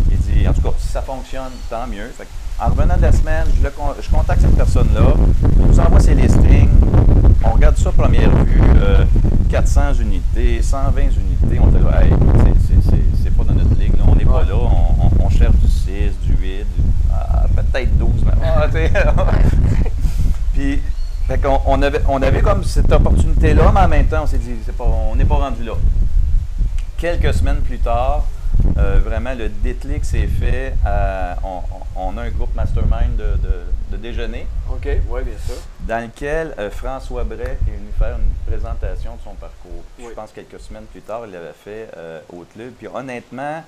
Il 0.09 0.17
dit 0.19 0.47
En 0.47 0.53
tout 0.53 0.61
cas, 0.61 0.69
si 0.77 0.87
ça 0.87 1.01
fonctionne, 1.01 1.51
tant 1.69 1.85
mieux. 1.87 2.09
Fait 2.17 2.27
en 2.61 2.69
revenant 2.69 2.95
de 2.97 3.01
la 3.01 3.11
semaine, 3.11 3.45
je, 3.57 3.63
le 3.63 3.69
con- 3.71 3.93
je 4.01 4.09
contacte 4.09 4.41
cette 4.41 4.55
personne-là, 4.55 5.13
il 5.59 5.65
nous 5.65 5.79
envoie 5.79 5.99
ses 5.99 6.13
listings. 6.13 6.69
On 7.43 7.51
regarde 7.51 7.77
ça 7.77 7.91
première 7.91 8.29
vue, 8.35 8.61
euh, 8.81 9.05
400 9.49 9.93
unités, 10.01 10.61
120 10.61 11.01
unités. 11.03 11.59
On 11.61 11.67
là, 11.71 12.01
Hey, 12.01 12.11
c'est- 13.23 13.29
pas 13.31 13.43
dans 13.45 13.53
notre 13.53 13.79
ligue, 13.79 13.97
là. 13.97 14.03
on 14.07 14.15
n'est 14.15 14.25
pas 14.25 14.43
là, 14.43 14.55
on, 14.55 15.05
on- 15.05 15.25
on 15.25 15.29
cherche 15.29 15.55
du 15.55 15.67
6, 15.69 16.11
du 16.25 16.33
8, 16.33 16.65
du- 16.75 16.83
ah, 17.13 17.45
peut-être 17.55 17.97
12, 17.97 18.23
mais 18.25 18.31
ah, 18.43 18.67
fait 21.29 21.38
qu'on- 21.38 21.62
on, 21.67 21.81
avait, 21.81 22.01
on 22.09 22.21
avait 22.21 22.41
comme 22.41 22.63
cette 22.63 22.91
opportunité-là, 22.91 23.71
mais 23.74 23.79
en 23.81 23.88
même 23.88 24.07
temps, 24.07 24.24
on 24.24 24.27
s'est 24.27 24.38
dit, 24.39 24.55
c'est 24.65 24.75
pas, 24.75 24.83
on 24.83 25.15
n'est 25.15 25.25
pas 25.25 25.36
rendu 25.36 25.63
là. 25.63 25.74
Quelques 26.98 27.33
semaines 27.33 27.62
plus 27.62 27.77
tard, 27.79 28.25
euh, 28.77 29.00
vraiment, 29.03 29.33
le 29.33 29.48
déclic 29.48 30.03
s'est 30.03 30.27
fait. 30.27 30.74
à- 30.86 31.38
on, 31.95 32.17
a 32.17 32.21
un 32.24 32.29
groupe 32.29 32.53
mastermind 32.55 33.15
de, 33.17 33.36
de- 33.48 33.91
de 33.91 33.98
déjeuner 33.98 34.48
OK, 34.71 34.88
oui, 35.09 35.21
bien 35.24 35.33
sûr. 35.45 35.55
dans 35.81 36.03
lequel 36.03 36.53
euh, 36.57 36.69
François 36.71 37.24
Bray 37.24 37.41
est 37.41 37.45
venu 37.65 37.91
faire 37.98 38.15
une 38.17 38.51
présentation 38.51 39.15
de 39.15 39.21
son 39.24 39.33
parcours. 39.36 39.83
Oui. 40.00 40.05
Je 40.09 40.13
pense 40.15 40.31
quelques 40.31 40.59
semaines 40.59 40.86
plus 40.91 41.01
tard, 41.01 41.21
il 41.25 41.31
l'avait 41.33 41.53
fait 41.63 41.89
euh, 41.98 42.19
au 42.33 42.45
club. 42.53 42.71
Puis 42.77 42.88
honnêtement, 42.88 43.63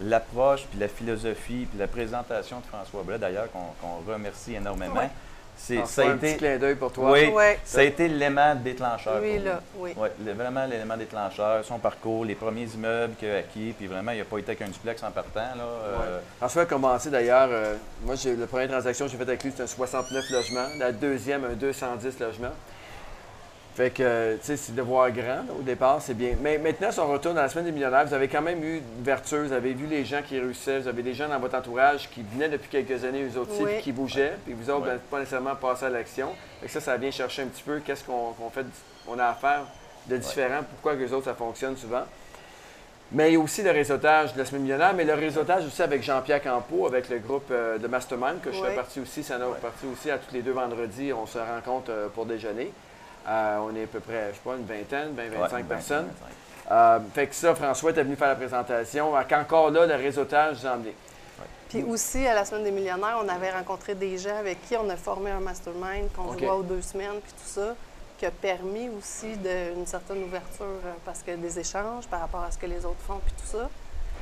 l'approche, 0.00 0.64
puis 0.70 0.80
la 0.80 0.88
philosophie, 0.88 1.66
puis 1.70 1.78
la 1.78 1.86
présentation 1.86 2.58
de 2.60 2.64
François 2.66 3.02
Bray, 3.04 3.18
d'ailleurs, 3.18 3.48
qu'on 3.52 4.10
remercie 4.12 4.54
énormément. 4.54 5.08
C'est, 5.56 5.86
ça 5.86 6.02
a 6.02 6.10
un 6.10 6.16
petit 6.16 6.36
clin 6.36 6.58
d'œil 6.58 6.74
pour 6.74 6.92
toi. 6.92 7.12
oui, 7.12 7.26
Ouais. 7.28 7.58
ça 7.64 7.80
a 7.80 7.84
été 7.84 8.08
l'élément 8.08 8.54
déclencheur. 8.54 9.20
pour 9.20 9.38
là, 9.38 9.60
oui. 9.76 9.92
Ouais, 9.96 10.12
vraiment 10.32 10.66
l'élément 10.66 10.96
déclencheur, 10.96 11.64
son 11.64 11.78
parcours, 11.78 12.24
les 12.24 12.34
premiers 12.34 12.66
immeubles 12.74 13.14
qu'il 13.14 13.30
a 13.30 13.38
acquis, 13.38 13.74
puis 13.76 13.86
vraiment, 13.86 14.12
il 14.12 14.18
n'a 14.18 14.24
pas 14.24 14.38
été 14.38 14.50
avec 14.50 14.62
un 14.62 14.68
duplex 14.68 15.02
en 15.02 15.10
partant. 15.10 15.40
Là, 15.56 15.64
euh, 15.64 16.20
François 16.38 16.62
a 16.62 16.66
commencé 16.66 17.10
d'ailleurs, 17.10 17.48
euh, 17.50 17.74
moi, 18.04 18.14
j'ai, 18.14 18.36
la 18.36 18.46
première 18.46 18.68
transaction 18.68 19.06
que 19.06 19.12
j'ai 19.12 19.18
faite 19.18 19.28
avec 19.28 19.42
lui, 19.44 19.50
c'était 19.50 19.62
un 19.62 19.66
69 19.66 20.24
logements. 20.30 20.66
La 20.78 20.92
deuxième, 20.92 21.44
un 21.44 21.54
210 21.54 22.18
logements. 22.20 22.52
Fait 23.76 23.90
que, 23.90 24.36
tu 24.36 24.46
sais, 24.46 24.56
c'est 24.56 24.72
de 24.74 24.82
voir 24.82 25.10
grand 25.10 25.24
là, 25.24 25.44
au 25.58 25.62
départ, 25.62 26.00
c'est 26.00 26.14
bien. 26.14 26.34
Mais 26.40 26.58
maintenant, 26.58 26.92
si 26.92 27.00
on 27.00 27.08
retourne 27.08 27.34
dans 27.34 27.42
la 27.42 27.48
semaine 27.48 27.64
des 27.64 27.72
millionnaires, 27.72 28.06
vous 28.06 28.14
avez 28.14 28.28
quand 28.28 28.40
même 28.42 28.62
eu 28.62 28.76
une 28.76 29.00
ouverture, 29.00 29.42
vous 29.42 29.52
avez 29.52 29.72
vu 29.72 29.86
les 29.86 30.04
gens 30.04 30.20
qui 30.24 30.38
réussissaient, 30.38 30.78
vous 30.78 30.86
avez 30.86 31.02
des 31.02 31.12
gens 31.12 31.28
dans 31.28 31.40
votre 31.40 31.56
entourage 31.56 32.08
qui 32.10 32.22
venaient 32.22 32.48
depuis 32.48 32.68
quelques 32.68 33.04
années, 33.04 33.24
eux 33.24 33.36
autres 33.36 33.50
aussi, 33.52 33.64
Oui. 33.64 33.72
puis 33.74 33.82
qui 33.82 33.92
bougeaient, 33.92 34.34
puis 34.44 34.54
vous 34.54 34.70
autres, 34.70 34.82
Ouais. 34.86 34.92
ben, 34.92 35.00
pas 35.10 35.18
nécessairement 35.18 35.56
passer 35.56 35.86
à 35.86 35.90
l'action. 35.90 36.28
Fait 36.60 36.66
que 36.66 36.72
ça, 36.72 36.80
ça 36.80 36.96
vient 36.96 37.10
chercher 37.10 37.42
un 37.42 37.46
petit 37.46 37.64
peu 37.64 37.80
qu'est-ce 37.80 38.04
qu'on, 38.04 38.32
fait, 38.54 38.64
on 39.08 39.18
a 39.18 39.24
à 39.26 39.34
faire 39.34 39.62
de 40.06 40.16
différent, 40.18 40.60
pourquoi 40.70 40.94
que 40.94 41.00
les 41.02 41.12
autres, 41.12 41.24
ça 41.24 41.34
fonctionne 41.34 41.76
souvent. 41.76 42.02
Mais 43.10 43.30
il 43.30 43.34
y 43.34 43.36
a 43.36 43.40
aussi 43.40 43.62
le 43.62 43.72
réseautage 43.72 44.34
de 44.34 44.38
la 44.38 44.44
semaine 44.44 44.62
millionnaire, 44.62 44.94
mais 44.94 45.04
le 45.04 45.14
réseautage 45.14 45.66
aussi 45.66 45.82
avec 45.82 46.02
Jean-Pierre 46.04 46.42
Campeau, 46.42 46.86
avec 46.86 47.08
le 47.08 47.18
groupe 47.18 47.48
euh, 47.50 47.76
de 47.78 47.86
Mastermind, 47.88 48.40
que 48.40 48.52
je 48.52 48.60
fais 48.60 48.68
Oui. 48.68 48.74
partie 48.76 49.00
aussi, 49.00 49.24
ça 49.24 49.36
en 49.36 49.40
a 49.40 49.46
Ouais. 49.46 49.58
partie 49.60 49.86
aussi 49.92 50.10
à 50.12 50.18
tous 50.18 50.32
les 50.32 50.42
deux 50.42 50.52
vendredis, 50.52 51.12
on 51.12 51.26
se 51.26 51.38
rencontre 51.38 51.90
euh, 51.90 52.06
pour 52.08 52.24
déjeuner. 52.24 52.70
Euh, 53.26 53.58
on 53.62 53.74
est 53.74 53.84
à 53.84 53.86
peu 53.86 54.00
près, 54.00 54.28
je 54.30 54.34
sais 54.34 54.40
pas, 54.44 54.56
une 54.56 54.66
vingtaine, 54.66 55.14
20, 55.14 55.38
25 55.40 55.56
ouais, 55.56 55.62
personnes. 55.64 56.06
25. 56.06 56.70
Euh, 56.70 56.98
fait 57.14 57.26
que 57.26 57.34
ça, 57.34 57.54
François 57.54 57.90
était 57.90 58.02
venu 58.02 58.16
faire 58.16 58.28
la 58.28 58.36
présentation. 58.36 59.12
Encore 59.14 59.70
là, 59.70 59.86
le 59.86 59.94
réseautage, 59.94 60.58
vous 60.58 60.66
emmenez. 60.66 60.94
Puis 61.68 61.82
aussi, 61.82 62.26
à 62.26 62.34
la 62.34 62.44
Semaine 62.44 62.64
des 62.64 62.70
millionnaires, 62.70 63.18
on 63.22 63.28
avait 63.28 63.50
rencontré 63.50 63.94
des 63.94 64.16
gens 64.16 64.36
avec 64.38 64.62
qui 64.66 64.76
on 64.76 64.88
a 64.88 64.96
formé 64.96 65.30
un 65.30 65.40
mastermind, 65.40 66.12
qu'on 66.14 66.30
OK. 66.30 66.38
se 66.38 66.44
voit 66.44 66.56
aux 66.56 66.62
deux 66.62 66.82
semaines, 66.82 67.20
puis 67.22 67.32
tout 67.32 67.48
ça, 67.48 67.74
qui 68.16 68.26
a 68.26 68.30
permis 68.30 68.88
aussi 68.96 69.36
de, 69.36 69.74
une 69.76 69.86
certaine 69.86 70.22
ouverture, 70.22 70.66
euh, 70.84 70.92
parce 71.04 71.22
que 71.22 71.32
des 71.32 71.58
échanges 71.58 72.06
par 72.06 72.20
rapport 72.20 72.42
à 72.42 72.50
ce 72.50 72.58
que 72.58 72.66
les 72.66 72.84
autres 72.84 73.00
font, 73.06 73.20
puis 73.24 73.34
tout 73.36 73.58
ça. 73.58 73.68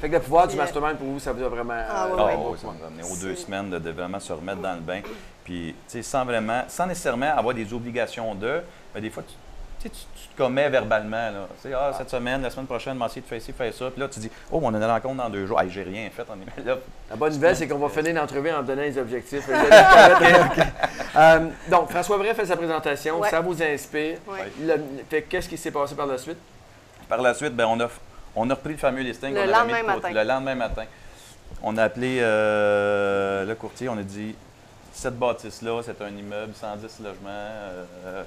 Fait 0.00 0.08
que 0.08 0.14
le 0.14 0.20
pouvoir 0.20 0.46
du 0.46 0.52
Puis, 0.54 0.60
euh, 0.60 0.62
mastermind, 0.62 0.96
pour 0.96 1.06
vous, 1.08 1.20
ça 1.20 1.32
vous 1.32 1.42
a 1.44 1.48
vraiment... 1.48 1.74
Ah, 1.76 2.06
ouais, 2.06 2.14
Ah 2.16 2.24
ouais. 2.24 2.36
oui, 2.52 2.58
ça 2.58 2.68
nous 2.68 2.84
a 2.84 2.86
amené 2.86 3.02
aux 3.02 3.16
deux 3.16 3.36
semaines 3.36 3.68
de, 3.68 3.78
de 3.78 3.90
vraiment 3.90 4.18
se 4.18 4.32
remettre 4.32 4.60
dans 4.62 4.74
le 4.74 4.80
bain. 4.80 5.02
Puis, 5.44 5.74
tu 5.86 5.92
sais, 5.92 6.02
sans 6.02 6.24
vraiment, 6.24 6.62
sans 6.68 6.86
nécessairement 6.86 7.36
avoir 7.36 7.54
des 7.54 7.72
obligations 7.72 8.34
d'eux, 8.34 8.62
mais 8.94 9.00
des 9.00 9.10
fois, 9.10 9.22
tu, 9.22 9.34
tu, 9.80 9.88
sais, 9.88 9.88
tu- 10.14 10.20
tu 10.22 10.28
te 10.28 10.36
commets 10.36 10.68
verbalement. 10.68 11.30
Là. 11.30 11.46
Tu 11.62 11.68
sais, 11.68 11.74
ah, 11.74 11.92
cette 11.96 12.10
semaine, 12.10 12.42
la 12.42 12.50
semaine 12.50 12.66
prochaine, 12.66 12.96
m'en 12.96 13.06
essayer 13.06 13.20
de 13.22 13.26
faire 13.26 13.40
ci, 13.42 13.52
faire 13.52 13.72
ça. 13.74 13.90
Puis 13.90 14.00
là, 14.00 14.08
tu 14.08 14.20
dis, 14.20 14.30
oh, 14.50 14.60
on 14.62 14.72
a 14.74 14.76
une 14.78 14.84
rencontre 14.84 15.16
dans 15.22 15.30
deux 15.30 15.46
jours. 15.46 15.60
Hey, 15.60 15.70
j'ai 15.70 15.82
rien 15.82 16.08
fait. 16.10 16.24
On 16.28 16.34
est 16.34 16.64
là. 16.64 16.76
La 17.10 17.16
bonne 17.16 17.32
nouvelle, 17.32 17.56
c'est 17.56 17.66
qu'on 17.68 17.78
va 17.78 17.88
finir 17.88 18.14
l'entrevue 18.14 18.50
en 18.50 18.62
donnant 18.62 18.82
les 18.82 18.96
objectifs. 18.98 19.48
Euh, 21.14 21.40
donc, 21.70 21.90
François 21.90 22.16
Bray 22.16 22.34
fait 22.34 22.46
sa 22.46 22.56
présentation, 22.56 23.20
Ouais. 23.20 23.28
ça 23.28 23.40
vous 23.40 23.62
inspire. 23.62 24.16
Ouais. 24.26 25.22
Qu'est-ce 25.28 25.46
qui 25.46 25.58
s'est 25.58 25.70
passé 25.70 25.94
par 25.94 26.06
la 26.06 26.16
suite? 26.16 26.38
Par 27.06 27.20
la 27.20 27.34
suite, 27.34 27.54
ben, 27.54 27.66
on, 27.66 27.78
a, 27.80 27.88
on 28.34 28.48
a 28.48 28.54
repris 28.54 28.72
le 28.72 28.78
fameux 28.78 29.02
listing. 29.02 29.34
Le 29.34 29.40
avait 29.42 29.52
lendemain 29.52 29.80
mis 29.82 29.86
matin. 29.86 30.10
Le 30.10 30.22
lendemain 30.24 30.54
matin. 30.54 30.84
On 31.62 31.76
a 31.76 31.82
appelé 31.84 32.18
euh, 32.22 33.44
le 33.44 33.54
courtier. 33.54 33.90
On 33.90 33.98
a 33.98 34.02
dit, 34.02 34.34
cette 34.94 35.18
bâtisse-là, 35.18 35.82
c'est 35.84 36.00
un 36.00 36.08
immeuble, 36.08 36.54
110 36.54 37.00
logements. 37.00 37.28
euh, 37.28 38.22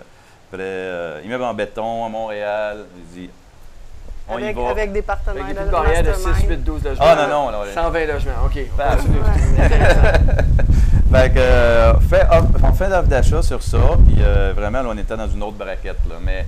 près, 0.52 0.60
euh, 0.62 1.22
immeuble 1.26 1.44
en 1.44 1.54
béton 1.54 2.06
à 2.06 2.10
Montréal. 2.10 2.78
J'ai 3.14 3.22
dit, 3.22 3.30
on 4.28 4.36
avec, 4.38 4.56
y 4.56 4.60
va. 4.60 4.70
avec 4.70 4.92
des 4.92 5.00
Avec 5.00 5.06
partenaires. 5.06 5.46
des 5.48 5.54
là, 5.54 5.60
petites 5.62 5.72
barrières 5.72 6.04
de 6.04 6.14
6, 6.14 6.26
mastermind. 6.28 6.50
8, 6.50 6.64
12 6.64 6.84
logements. 6.84 7.06
Ah 7.08 7.16
non, 7.16 7.52
non, 7.52 7.52
non. 7.52 7.66
120 7.74 8.06
logements, 8.06 8.32
OK. 8.46 8.60
On 8.78 8.96
continue. 8.96 9.18
ouais. 9.20 9.66
Intéressant. 9.66 10.02
Fait 11.12 11.30
que, 11.34 11.40
euh, 11.40 11.94
fait 12.02 12.24
offre- 12.26 12.60
on 12.64 12.74
fait 12.74 12.90
l'offre 12.90 13.08
d'achat 13.08 13.42
sur 13.42 13.62
ça, 13.64 13.78
puis 14.06 14.18
euh, 14.22 14.52
vraiment, 14.56 14.82
là, 14.82 14.90
on 14.92 14.98
était 14.98 15.16
dans 15.16 15.30
une 15.30 15.44
autre 15.44 15.56
braquette, 15.56 16.00
là, 16.10 16.16
mais 16.22 16.46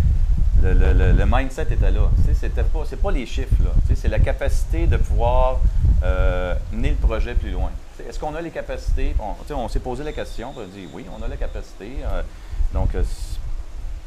le, 0.62 0.74
le- 0.74 0.94
le- 0.94 1.12
le 1.14 1.26
mindset 1.26 1.68
était 1.72 1.92
là. 1.92 2.02
C'était 2.34 2.64
pas, 2.64 2.80
c'est 2.90 3.02
pas 3.02 3.12
les 3.12 3.26
chiffres, 3.26 3.54
là. 3.64 3.70
C'est 3.96 4.10
la 4.10 4.20
capacité 4.20 4.86
de 4.88 4.98
pouvoir 4.98 5.60
euh, 6.04 6.54
mener 6.74 6.90
le 6.90 6.96
projet 7.08 7.34
plus 7.36 7.52
loin. 7.52 7.70
Est-ce 8.10 8.20
qu'on 8.20 8.36
a 8.36 8.42
les 8.42 8.50
capacités? 8.50 9.16
On, 9.50 9.70
s'est 9.70 9.80
posé 9.80 10.04
la 10.04 10.12
question, 10.12 10.52
on 10.58 10.62
a 10.62 10.66
dit 10.66 10.88
oui, 10.92 11.06
on 11.18 11.24
a 11.24 11.28
la 11.28 11.38
capacité. 11.38 11.92
euh, 12.12 12.22
donc, 12.74 12.90
il 12.94 13.04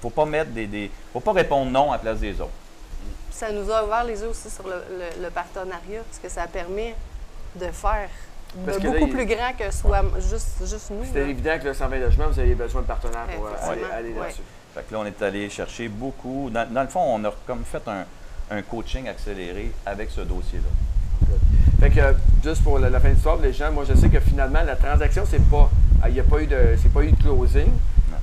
faut 0.00 0.10
pas 0.10 0.24
mettre 0.26 0.50
des, 0.50 0.66
des- 0.66 0.90
faut 1.12 1.20
pas 1.20 1.32
répondre 1.32 1.70
non 1.70 1.90
à 1.90 1.96
la 1.96 1.98
place 1.98 2.18
des 2.20 2.32
autres. 2.40 2.50
Ça 3.30 3.50
nous 3.52 3.70
a 3.70 3.84
ouvert 3.84 4.04
les 4.04 4.20
yeux 4.20 4.28
aussi 4.28 4.50
sur 4.50 4.64
le, 4.66 4.74
le- 4.90 5.22
le 5.24 5.30
partenariat, 5.30 6.02
parce 6.06 6.18
que 6.22 6.28
ça 6.28 6.46
permet 6.46 6.94
de 7.56 7.66
faire 7.66 8.08
de 8.54 8.70
là, 8.72 8.78
beaucoup 8.78 9.06
il- 9.06 9.12
plus 9.12 9.26
grand 9.26 9.52
que 9.58 9.70
soit 9.72 10.02
juste, 10.18 10.58
juste 10.66 10.90
nous. 10.90 11.04
C'était 11.04 11.28
évident 11.30 11.58
que 11.58 11.64
le 11.66 11.74
120 11.74 11.98
logements, 11.98 12.28
vous 12.28 12.38
aviez 12.40 12.54
besoin 12.54 12.82
de 12.82 12.86
partenaires 12.86 13.26
pour 13.36 13.46
euh, 13.46 13.50
aller, 13.50 13.56
Effectivement, 13.80 13.96
aller 13.96 14.12
ouais. 14.12 14.18
là-dessus. 14.20 14.42
Fait 14.74 14.82
que 14.88 14.92
là, 14.94 15.00
on 15.00 15.06
est 15.06 15.22
allé 15.22 15.48
chercher 15.50 15.88
beaucoup. 15.88 16.48
Dans, 16.52 16.68
dans 16.72 16.82
le 16.82 16.88
fond, 16.88 17.00
on 17.00 17.24
a 17.24 17.32
comme 17.46 17.64
fait 17.64 17.82
un, 17.88 18.04
un 18.50 18.62
coaching 18.62 19.08
accéléré 19.08 19.72
avec 19.86 20.10
ce 20.10 20.20
dossier-là. 20.22 21.28
Fait 21.80 21.90
que, 21.90 22.00
euh, 22.00 22.12
juste 22.44 22.62
pour 22.62 22.78
la, 22.78 22.90
la 22.90 23.00
fin 23.00 23.08
de 23.08 23.14
l'histoire, 23.14 23.36
les 23.38 23.52
gens, 23.52 23.70
moi, 23.72 23.84
je 23.88 23.94
sais 23.94 24.08
que 24.08 24.20
finalement, 24.20 24.62
la 24.62 24.76
transaction, 24.76 25.24
c'est 25.28 25.42
pas, 25.48 25.70
il 26.06 26.12
n'y 26.12 26.20
a 26.20 26.24
pas 26.24 26.40
eu 26.40 26.46
de, 26.46 26.76
c'est 26.82 26.92
pas 26.92 27.02
eu 27.02 27.10
de 27.12 27.16
closing, 27.22 27.68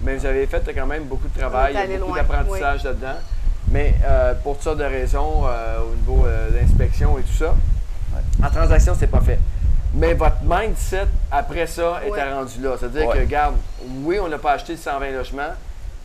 mais 0.01 0.16
vous 0.18 0.25
avez 0.25 0.46
fait 0.48 0.63
quand 0.74 0.86
même 0.86 1.04
beaucoup 1.06 1.27
de 1.27 1.39
travail, 1.39 1.74
On 1.75 1.80
est 1.80 1.86
il 1.86 1.92
y 1.92 1.96
a 1.96 1.98
beaucoup 2.00 2.16
d'apprentissage 2.16 2.84
là-dedans. 2.84 3.16
Mais 3.70 3.96
euh, 4.06 4.34
pour 4.44 4.54
toutes 4.56 4.63
sortes 4.63 4.77
de 4.77 4.84
raisons, 4.86 5.44
euh, 5.46 5.80
au 5.82 5.96
niveau 5.96 6.25
euh, 6.25 6.50
de 6.51 6.56
l'inspection 6.58 7.18
et 7.18 7.22
tout 7.24 7.34
ça, 7.34 7.54
en 8.44 8.50
transaction, 8.50 8.96
c'est 8.98 9.08
pas 9.08 9.20
fait. 9.22 9.39
Mais 9.94 10.13
votre 10.13 10.38
mindset, 10.44 11.08
après 11.32 11.68
ça, 11.68 12.00
était 12.04 12.12
Ouais. 12.12 12.34
rendu 12.34 12.62
là. 12.62 12.75
C'est-à-dire 12.80 13.08
Ouais. 13.08 13.16
que, 13.16 13.20
regarde, 13.22 13.56
oui, 14.04 14.20
on 14.22 14.27
n'a 14.30 14.38
pas 14.38 14.54
acheté 14.54 14.77
120 14.77 15.12
logements, 15.12 15.54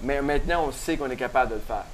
mais 0.02 0.20
maintenant, 0.22 0.64
on 0.68 0.72
sait 0.72 0.96
qu'on 0.96 1.10
est 1.10 1.16
capable 1.16 1.50
de 1.50 1.54
le 1.56 1.60
faire. 1.60 1.84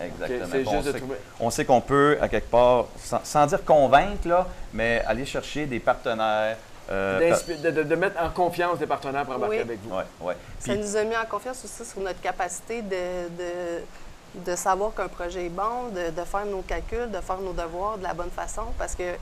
Exactement. 0.00 0.48
c'est 0.50 0.66
On 0.66 0.72
juste 0.72 0.86
de 0.86 0.92
sait- 0.92 0.98
trouver. 0.98 1.16
On 1.38 1.50
sait 1.50 1.64
qu'on 1.64 1.80
peut, 1.80 2.18
à 2.20 2.28
quelque 2.28 2.50
part, 2.50 2.86
sans, 2.98 3.20
sans 3.22 3.46
dire 3.46 3.64
convaincre, 3.64 4.26
là, 4.26 4.48
mais 4.72 5.02
aller 5.06 5.24
chercher 5.26 5.66
des 5.66 5.78
partenaires. 5.78 6.56
Euh, 6.92 7.36
De, 7.62 7.70
de- 7.70 7.82
de 7.82 7.94
mettre 7.96 8.22
en 8.22 8.30
confiance 8.30 8.78
des 8.78 8.86
partenaires 8.86 9.24
pour 9.24 9.34
embarquer 9.36 9.56
Oui. 9.56 9.62
avec 9.62 9.78
vous. 9.82 9.94
Ouais, 9.96 10.04
ouais. 10.20 10.36
Ça 10.58 10.74
nous 10.76 10.96
a 10.96 11.04
mis 11.04 11.16
en 11.16 11.24
confiance 11.28 11.64
aussi 11.64 11.84
sur 11.88 12.00
notre 12.00 12.20
capacité 12.20 12.82
de, 12.82 13.28
de, 13.38 14.50
de 14.52 14.56
savoir 14.56 14.92
qu'un 14.94 15.08
projet 15.08 15.46
est 15.46 15.48
bon, 15.48 15.88
de, 15.94 16.10
de 16.10 16.24
faire 16.24 16.44
nos 16.46 16.62
calculs, 16.62 17.10
de 17.10 17.20
faire 17.20 17.38
nos 17.38 17.52
devoirs 17.52 17.98
de 17.98 18.02
la 18.02 18.14
bonne 18.14 18.30
façon, 18.30 18.62
parce 18.78 18.94
que 18.94 19.14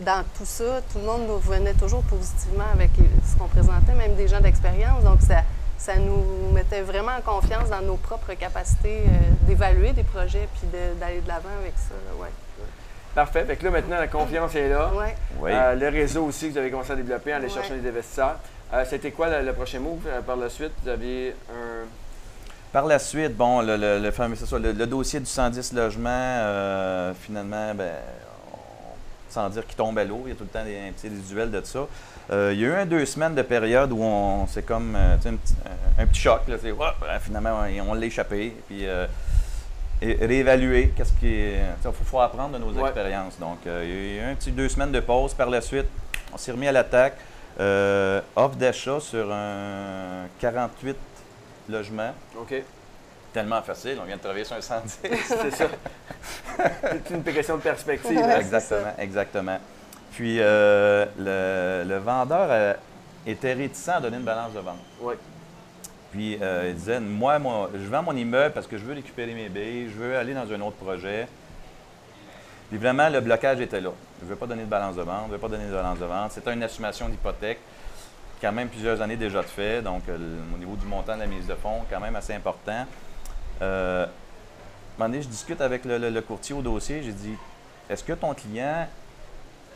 dans 0.00 0.24
tout 0.36 0.44
ça, 0.44 0.80
tout 0.92 0.98
le 0.98 1.04
monde 1.04 1.26
nous 1.28 1.36
revenait 1.36 1.74
toujours 1.74 2.02
positivement 2.02 2.64
avec 2.72 2.90
ce 2.96 3.38
qu'on 3.38 3.48
présentait, 3.48 3.94
même 3.94 4.14
des 4.16 4.26
gens 4.28 4.40
d'expérience. 4.40 5.04
Donc, 5.04 5.20
ça, 5.22 5.42
ça 5.78 5.96
nous 5.96 6.50
mettait 6.52 6.82
vraiment 6.82 7.12
en 7.16 7.20
confiance 7.20 7.68
dans 7.70 7.80
nos 7.80 7.96
propres 7.96 8.34
capacités 8.34 9.02
euh, 9.06 9.10
d'évaluer 9.46 9.92
des 9.92 10.02
projets 10.02 10.48
puis 10.58 10.68
d'aller 10.98 11.20
de 11.20 11.28
l'avant 11.28 11.48
avec 11.60 11.74
ça. 11.76 11.94
Ouais. 12.20 12.28
Parfait. 13.14 13.44
Fait 13.44 13.56
que 13.56 13.64
là, 13.64 13.70
maintenant, 13.70 13.96
la 13.98 14.08
confiance 14.08 14.54
est 14.56 14.68
là. 14.68 14.90
Ouais. 14.94 15.14
Oui. 15.40 15.50
Euh, 15.52 15.74
le 15.74 15.88
réseau 15.88 16.24
aussi 16.24 16.48
que 16.48 16.52
vous 16.52 16.58
avez 16.58 16.70
commencé 16.70 16.92
à 16.92 16.96
développer 16.96 17.32
en 17.32 17.36
allant 17.36 17.44
Ouais. 17.46 17.50
chercher 17.52 17.76
des 17.78 17.88
investisseurs. 17.88 18.36
Euh, 18.72 18.84
C'était 18.88 19.12
quoi 19.12 19.28
le, 19.28 19.46
le 19.46 19.52
prochain 19.52 19.78
move 19.78 20.00
euh, 20.08 20.20
par 20.22 20.36
la 20.36 20.48
suite? 20.48 20.72
Vous 20.82 20.88
aviez 20.88 21.34
un. 21.50 21.86
Par 22.72 22.86
la 22.86 22.98
suite, 22.98 23.36
bon, 23.36 23.60
le, 23.62 23.76
le, 23.76 24.00
le 24.00 24.10
fameux- 24.10 24.34
c'est 24.34 24.46
ça, 24.46 24.58
le- 24.58 24.72
le 24.72 24.86
dossier 24.88 25.20
du 25.20 25.26
110 25.26 25.72
logements, 25.74 26.08
euh, 26.10 27.12
finalement, 27.20 27.72
ben, 27.72 27.92
on- 28.52 29.32
sans 29.32 29.48
dire 29.48 29.64
qu'il 29.64 29.76
tombe 29.76 29.96
à 29.96 30.02
l'eau, 30.04 30.22
il 30.26 30.30
y 30.30 30.32
a 30.32 30.34
tout 30.34 30.42
le 30.42 30.48
temps 30.50 30.64
des, 30.64 30.76
un 30.88 30.90
petit 30.90 31.08
visuel 31.08 31.52
de 31.52 31.60
ça. 31.62 31.86
Euh, 32.32 32.50
il 32.52 32.58
y 32.60 32.64
a 32.64 32.68
eu 32.68 32.72
un 32.72 32.86
deux 32.86 33.06
semaines 33.06 33.36
de 33.36 33.42
période 33.42 33.92
où 33.92 34.02
on, 34.02 34.48
c'est 34.48 34.62
comme 34.66 34.96
un, 34.96 35.16
petit, 35.18 35.28
un- 35.28 36.02
un 36.02 36.06
petit 36.06 36.20
choc. 36.20 36.40
Là, 36.48 36.56
ben, 36.60 37.18
finalement, 37.20 37.60
on, 37.86 37.90
on 37.90 37.94
l'a 37.94 38.06
échappé. 38.06 38.56
Puis 38.66 38.88
euh, 38.88 39.06
et- 40.10 40.26
réévaluer, 40.26 40.92
qu'est-ce 40.96 41.12
qui 41.14 41.28
est. 41.28 41.54
Il 41.84 41.92
faut, 41.92 42.04
faut 42.04 42.20
apprendre 42.20 42.58
de 42.58 42.64
nos 42.64 42.72
Ouais. 42.72 42.82
expériences. 42.84 43.38
Donc, 43.38 43.58
euh, 43.66 43.82
il 43.84 44.16
y 44.16 44.18
a 44.20 44.22
eu 44.28 44.32
un 44.32 44.34
petit 44.34 44.50
deux 44.52 44.68
semaines 44.68 44.92
de 44.92 45.00
pause. 45.00 45.34
Par 45.34 45.48
la 45.50 45.60
suite, 45.60 45.86
on 46.32 46.36
s'est 46.38 46.52
remis 46.52 46.68
à 46.68 46.72
l'attaque. 46.72 47.16
Euh, 47.60 48.20
offre 48.34 48.56
d'achat 48.56 48.98
sur 49.00 49.32
un 49.32 50.26
48 50.40 50.96
logements 51.68 52.12
OK. 52.36 52.52
tellement 53.32 53.62
facile. 53.62 53.96
On 54.02 54.04
vient 54.04 54.16
de 54.16 54.20
travailler 54.20 54.44
sur 54.44 54.56
un 54.56 54.60
110. 54.60 54.98
C'est 55.24 55.50
ça. 55.52 55.66
C'est 56.56 57.14
une 57.14 57.22
question 57.22 57.56
de 57.56 57.62
perspective. 57.62 58.18
hein? 58.18 58.38
exactement, 58.40 58.92
exactement. 58.98 59.58
Puis 60.12 60.38
euh, 60.40 61.06
le, 61.18 61.88
le 61.88 61.98
vendeur 61.98 62.46
euh, 62.50 62.74
était 63.26 63.52
réticent 63.52 63.88
à 63.88 64.00
donner 64.00 64.16
une 64.16 64.24
balance 64.24 64.52
de 64.52 64.60
vente. 64.60 64.78
Oui. 65.00 65.14
Puis 66.14 66.38
euh, 66.40 66.66
il 66.68 66.76
disait, 66.76 67.00
moi, 67.00 67.40
moi, 67.40 67.70
je 67.74 67.88
vends 67.88 68.04
mon 68.04 68.16
immeuble 68.16 68.54
parce 68.54 68.68
que 68.68 68.78
je 68.78 68.84
veux 68.84 68.94
récupérer 68.94 69.34
mes 69.34 69.48
billes, 69.48 69.88
je 69.90 69.96
veux 69.96 70.16
aller 70.16 70.32
dans 70.32 70.50
un 70.52 70.60
autre 70.60 70.76
projet. 70.76 71.26
Puis 72.68 72.78
vraiment, 72.78 73.08
le 73.08 73.20
blocage 73.20 73.60
était 73.60 73.80
là. 73.80 73.90
Je 74.20 74.24
ne 74.24 74.30
veux 74.30 74.36
pas 74.36 74.46
donner 74.46 74.62
de 74.62 74.68
balance 74.68 74.94
de 74.94 75.02
vente, 75.02 75.22
je 75.24 75.28
ne 75.30 75.32
veux 75.32 75.38
pas 75.38 75.48
donner 75.48 75.66
de 75.66 75.72
balance 75.74 75.98
de 75.98 76.04
vente. 76.04 76.30
C'était 76.30 76.52
une 76.54 76.62
assumation 76.62 77.08
d'hypothèque, 77.08 77.58
quand 78.40 78.52
même 78.52 78.68
plusieurs 78.68 79.02
années 79.02 79.16
déjà 79.16 79.40
de 79.42 79.46
fait, 79.48 79.82
donc 79.82 80.02
euh, 80.08 80.16
au 80.54 80.58
niveau 80.58 80.76
du 80.76 80.86
montant 80.86 81.14
de 81.16 81.20
la 81.20 81.26
mise 81.26 81.48
de 81.48 81.54
fonds, 81.54 81.80
quand 81.90 81.98
même 82.00 82.14
assez 82.14 82.32
important. 82.32 82.86
Euh, 83.60 84.04
un 84.06 84.08
moment 84.98 85.10
donné, 85.10 85.20
je 85.22 85.28
discute 85.28 85.60
avec 85.60 85.84
le, 85.84 85.98
le- 85.98 86.10
le 86.10 86.20
courtier 86.20 86.54
au 86.54 86.62
dossier, 86.62 87.02
j'ai 87.02 87.12
dit, 87.12 87.34
est-ce 87.90 88.04
que 88.04 88.12
ton 88.12 88.32
client 88.34 88.86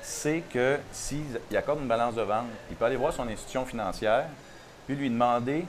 sait 0.02 0.44
que 0.54 0.78
s'il 0.92 1.24
accorde 1.56 1.80
une 1.80 1.88
balance 1.88 2.14
de 2.14 2.22
vente, 2.22 2.46
il 2.70 2.76
peut 2.76 2.84
aller 2.84 2.96
voir 2.96 3.12
son 3.12 3.26
institution 3.28 3.64
financière, 3.66 4.26
puis 4.86 4.94
lui 4.94 5.10
demander 5.10 5.64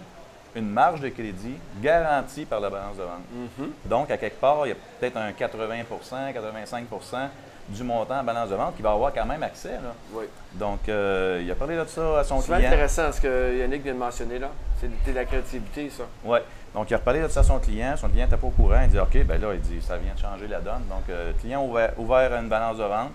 une 0.55 0.69
marge 0.69 1.01
de 1.01 1.09
crédit 1.09 1.55
garantie 1.81 2.45
par 2.45 2.59
la 2.59 2.69
balance 2.69 2.97
de 2.97 3.03
vente. 3.03 3.21
Mhm. 3.59 3.71
Donc, 3.85 4.11
à 4.11 4.17
quelque 4.17 4.39
part, 4.39 4.65
il 4.65 4.69
y 4.69 4.71
a 4.71 4.75
peut-être 4.99 5.17
un 5.17 5.31
80% 5.31 6.33
85% 6.33 7.29
du 7.69 7.83
montant 7.83 8.19
en 8.19 8.23
balance 8.23 8.49
de 8.49 8.55
vente 8.55 8.75
qui 8.75 8.81
va 8.81 8.91
avoir 8.93 9.13
quand 9.13 9.25
même 9.25 9.43
accès. 9.43 9.73
là. 9.73 9.93
Oui. 10.13 10.25
Donc, 10.53 10.89
euh, 10.89 11.39
il 11.43 11.51
a 11.51 11.55
parlé 11.55 11.75
de 11.77 11.85
ça 11.85 12.19
à 12.19 12.23
son 12.23 12.41
C'est 12.41 12.53
client. 12.53 12.67
intéressant 12.67 13.11
ce 13.11 13.21
que 13.21 13.57
Yannick 13.59 13.83
vient 13.83 13.93
de 13.93 13.99
mentionner 13.99 14.39
là. 14.39 14.49
C'est 14.81 14.89
c'est 15.05 15.11
de 15.11 15.15
la 15.15 15.25
créativité, 15.25 15.89
ça. 15.91 16.03
Oui. 16.25 16.39
Donc, 16.73 16.89
il 16.89 16.93
a 16.95 16.97
reparlé 16.97 17.21
de 17.21 17.27
ça 17.27 17.41
à 17.41 17.43
son 17.43 17.59
client. 17.59 17.95
Son 17.97 18.09
client 18.09 18.25
n'était 18.25 18.37
pas 18.37 18.47
au 18.47 18.51
courant. 18.51 18.81
Il 18.83 18.89
dit 18.89 18.99
OK, 18.99 19.23
ben 19.23 19.39
là, 19.39 19.53
il 19.53 19.61
dit 19.61 19.81
ça 19.81 19.97
vient 19.97 20.13
de 20.15 20.19
changer 20.19 20.47
la 20.47 20.59
donne. 20.61 20.83
Donc, 20.89 21.03
euh, 21.09 21.31
client 21.41 21.63
ouvert, 21.63 21.91
ouvert 21.97 22.33
une 22.35 22.49
balance 22.49 22.77
de 22.77 22.83
vente. 22.83 23.11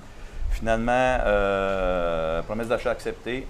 Finalement, 0.50 1.18
euh, 1.26 2.42
promesse 2.42 2.68
d'achat 2.68 2.90
acceptée. 2.92 3.46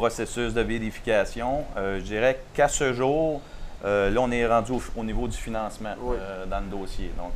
Processus 0.00 0.52
de 0.52 0.60
vérification. 0.60 1.64
Euh, 1.78 1.98
je 2.00 2.04
dirais 2.04 2.38
qu'à 2.52 2.68
ce 2.68 2.92
jour, 2.92 3.40
euh, 3.82 4.10
là, 4.10 4.20
on 4.20 4.30
est 4.30 4.46
rendu 4.46 4.72
au, 4.72 4.82
au 4.94 5.02
niveau 5.02 5.26
du 5.26 5.34
financement 5.38 5.94
Oui. 6.02 6.18
euh, 6.20 6.44
dans 6.44 6.60
le 6.60 6.66
dossier. 6.66 7.10
Donc, 7.16 7.32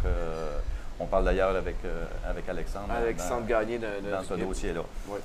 on 1.00 1.06
parle 1.06 1.24
d'ailleurs 1.24 1.56
avec, 1.56 1.76
avec 2.28 2.46
Alexandre. 2.50 2.88
dans- 2.88 2.94
Alexandre 2.96 3.46
Gagné 3.46 3.78
de, 3.78 3.86
de- 4.04 4.10
dans 4.10 4.22
ce 4.22 4.34
dossier-là. 4.34 4.82
Oui. 5.08 5.18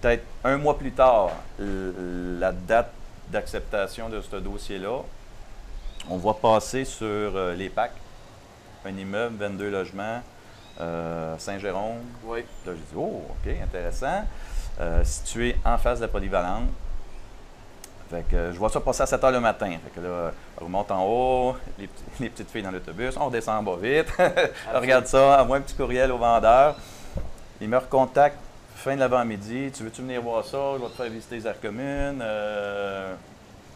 Peut-être 0.00 0.22
un 0.44 0.56
mois 0.56 0.78
plus 0.78 0.92
tard, 0.92 1.30
la 1.58 2.52
date 2.52 2.92
d'acceptation 3.32 4.08
de 4.08 4.20
ce 4.20 4.36
dossier-là, 4.36 4.98
on 6.08 6.16
voit 6.18 6.38
passer 6.38 6.84
sur 6.84 7.32
les 7.56 7.70
PAC, 7.70 7.90
un 8.86 8.96
immeuble, 8.96 9.34
22 9.40 9.68
logements, 9.68 10.22
euh, 10.80 11.36
Saint-Jérôme. 11.38 12.02
Oui. 12.24 12.40
Là, 12.66 12.72
j'ai 12.72 12.78
dit, 12.78 12.96
oh, 12.96 13.22
OK, 13.30 13.52
intéressant. 13.62 14.24
Euh, 14.80 15.04
situé 15.04 15.56
en 15.64 15.78
face 15.78 16.00
de 16.00 16.04
la 16.04 16.08
polyvalente. 16.08 16.68
Fait 18.10 18.24
que, 18.28 18.36
euh, 18.36 18.52
je 18.52 18.58
vois 18.58 18.68
ça 18.68 18.80
passer 18.80 19.02
à 19.02 19.06
7 19.06 19.22
h 19.22 19.32
le 19.32 19.40
matin. 19.40 19.70
Fait 19.70 20.00
que 20.00 20.04
là, 20.04 20.32
on 20.60 20.64
remonte 20.64 20.90
en 20.90 21.04
haut, 21.04 21.56
les, 22.20 22.28
petites 22.28 22.50
filles 22.50 22.62
dans 22.62 22.70
l'autobus, 22.70 23.16
on 23.16 23.26
redescend 23.26 23.58
en 23.58 23.62
bas 23.62 23.78
vite. 23.80 24.08
On 24.74 24.80
regarde 24.80 25.06
ça, 25.06 25.42
envoie 25.42 25.58
un 25.58 25.60
petit 25.60 25.74
courriel 25.74 26.12
au 26.12 26.18
vendeur. 26.18 26.76
Il 27.60 27.68
me 27.68 27.78
recontacte 27.78 28.36
fin 28.74 28.94
de 28.94 29.00
l'avant-midi. 29.00 29.70
Tu 29.72 29.84
veux-tu 29.84 30.02
venir 30.02 30.20
voir 30.20 30.44
ça? 30.44 30.74
Je 30.76 30.82
vais 30.82 30.88
te 30.88 30.96
faire 30.96 31.10
visiter 31.10 31.36
les 31.36 31.46
aires 31.46 31.60
communes, 31.60 32.20
euh, 32.20 33.14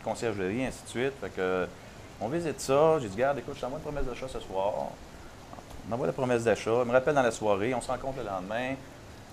conciergerie, 0.04 0.66
ainsi 0.66 0.82
de 0.84 0.88
suite. 0.88 1.12
Fait 1.20 1.30
que, 1.30 1.66
on 2.20 2.28
visite 2.28 2.60
ça. 2.60 2.98
J'ai 3.00 3.08
dit, 3.08 3.16
garde, 3.16 3.38
écoute, 3.38 3.54
je 3.56 3.60
t'envoie 3.60 3.78
une 3.78 3.84
promesse 3.84 4.04
d'achat 4.04 4.26
ce 4.28 4.40
soir. 4.40 4.74
On 5.88 5.94
envoie 5.94 6.06
la 6.06 6.12
promesse 6.12 6.44
d'achat. 6.44 6.80
Il 6.82 6.88
me 6.88 6.92
rappelle 6.92 7.14
dans 7.14 7.22
la 7.22 7.30
soirée. 7.30 7.74
On 7.74 7.80
se 7.80 7.90
rencontre 7.90 8.18
le 8.18 8.24
lendemain. 8.24 8.74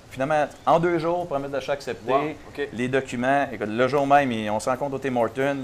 Finalement, 0.09 0.45
en 0.65 0.79
deux 0.79 0.99
jours, 0.99 1.27
promesse 1.27 1.51
d'achat 1.51 1.73
acceptée. 1.73 2.11
Wow. 2.11 2.65
Les 2.71 2.87
documents, 2.87 3.47
écoute, 3.51 3.67
le 3.67 3.87
jour 3.87 4.07
même, 4.07 4.31
on 4.49 4.59
se 4.59 4.69
rencontre 4.69 4.95
au 4.95 4.99
Tim 4.99 5.15
Horton. 5.17 5.57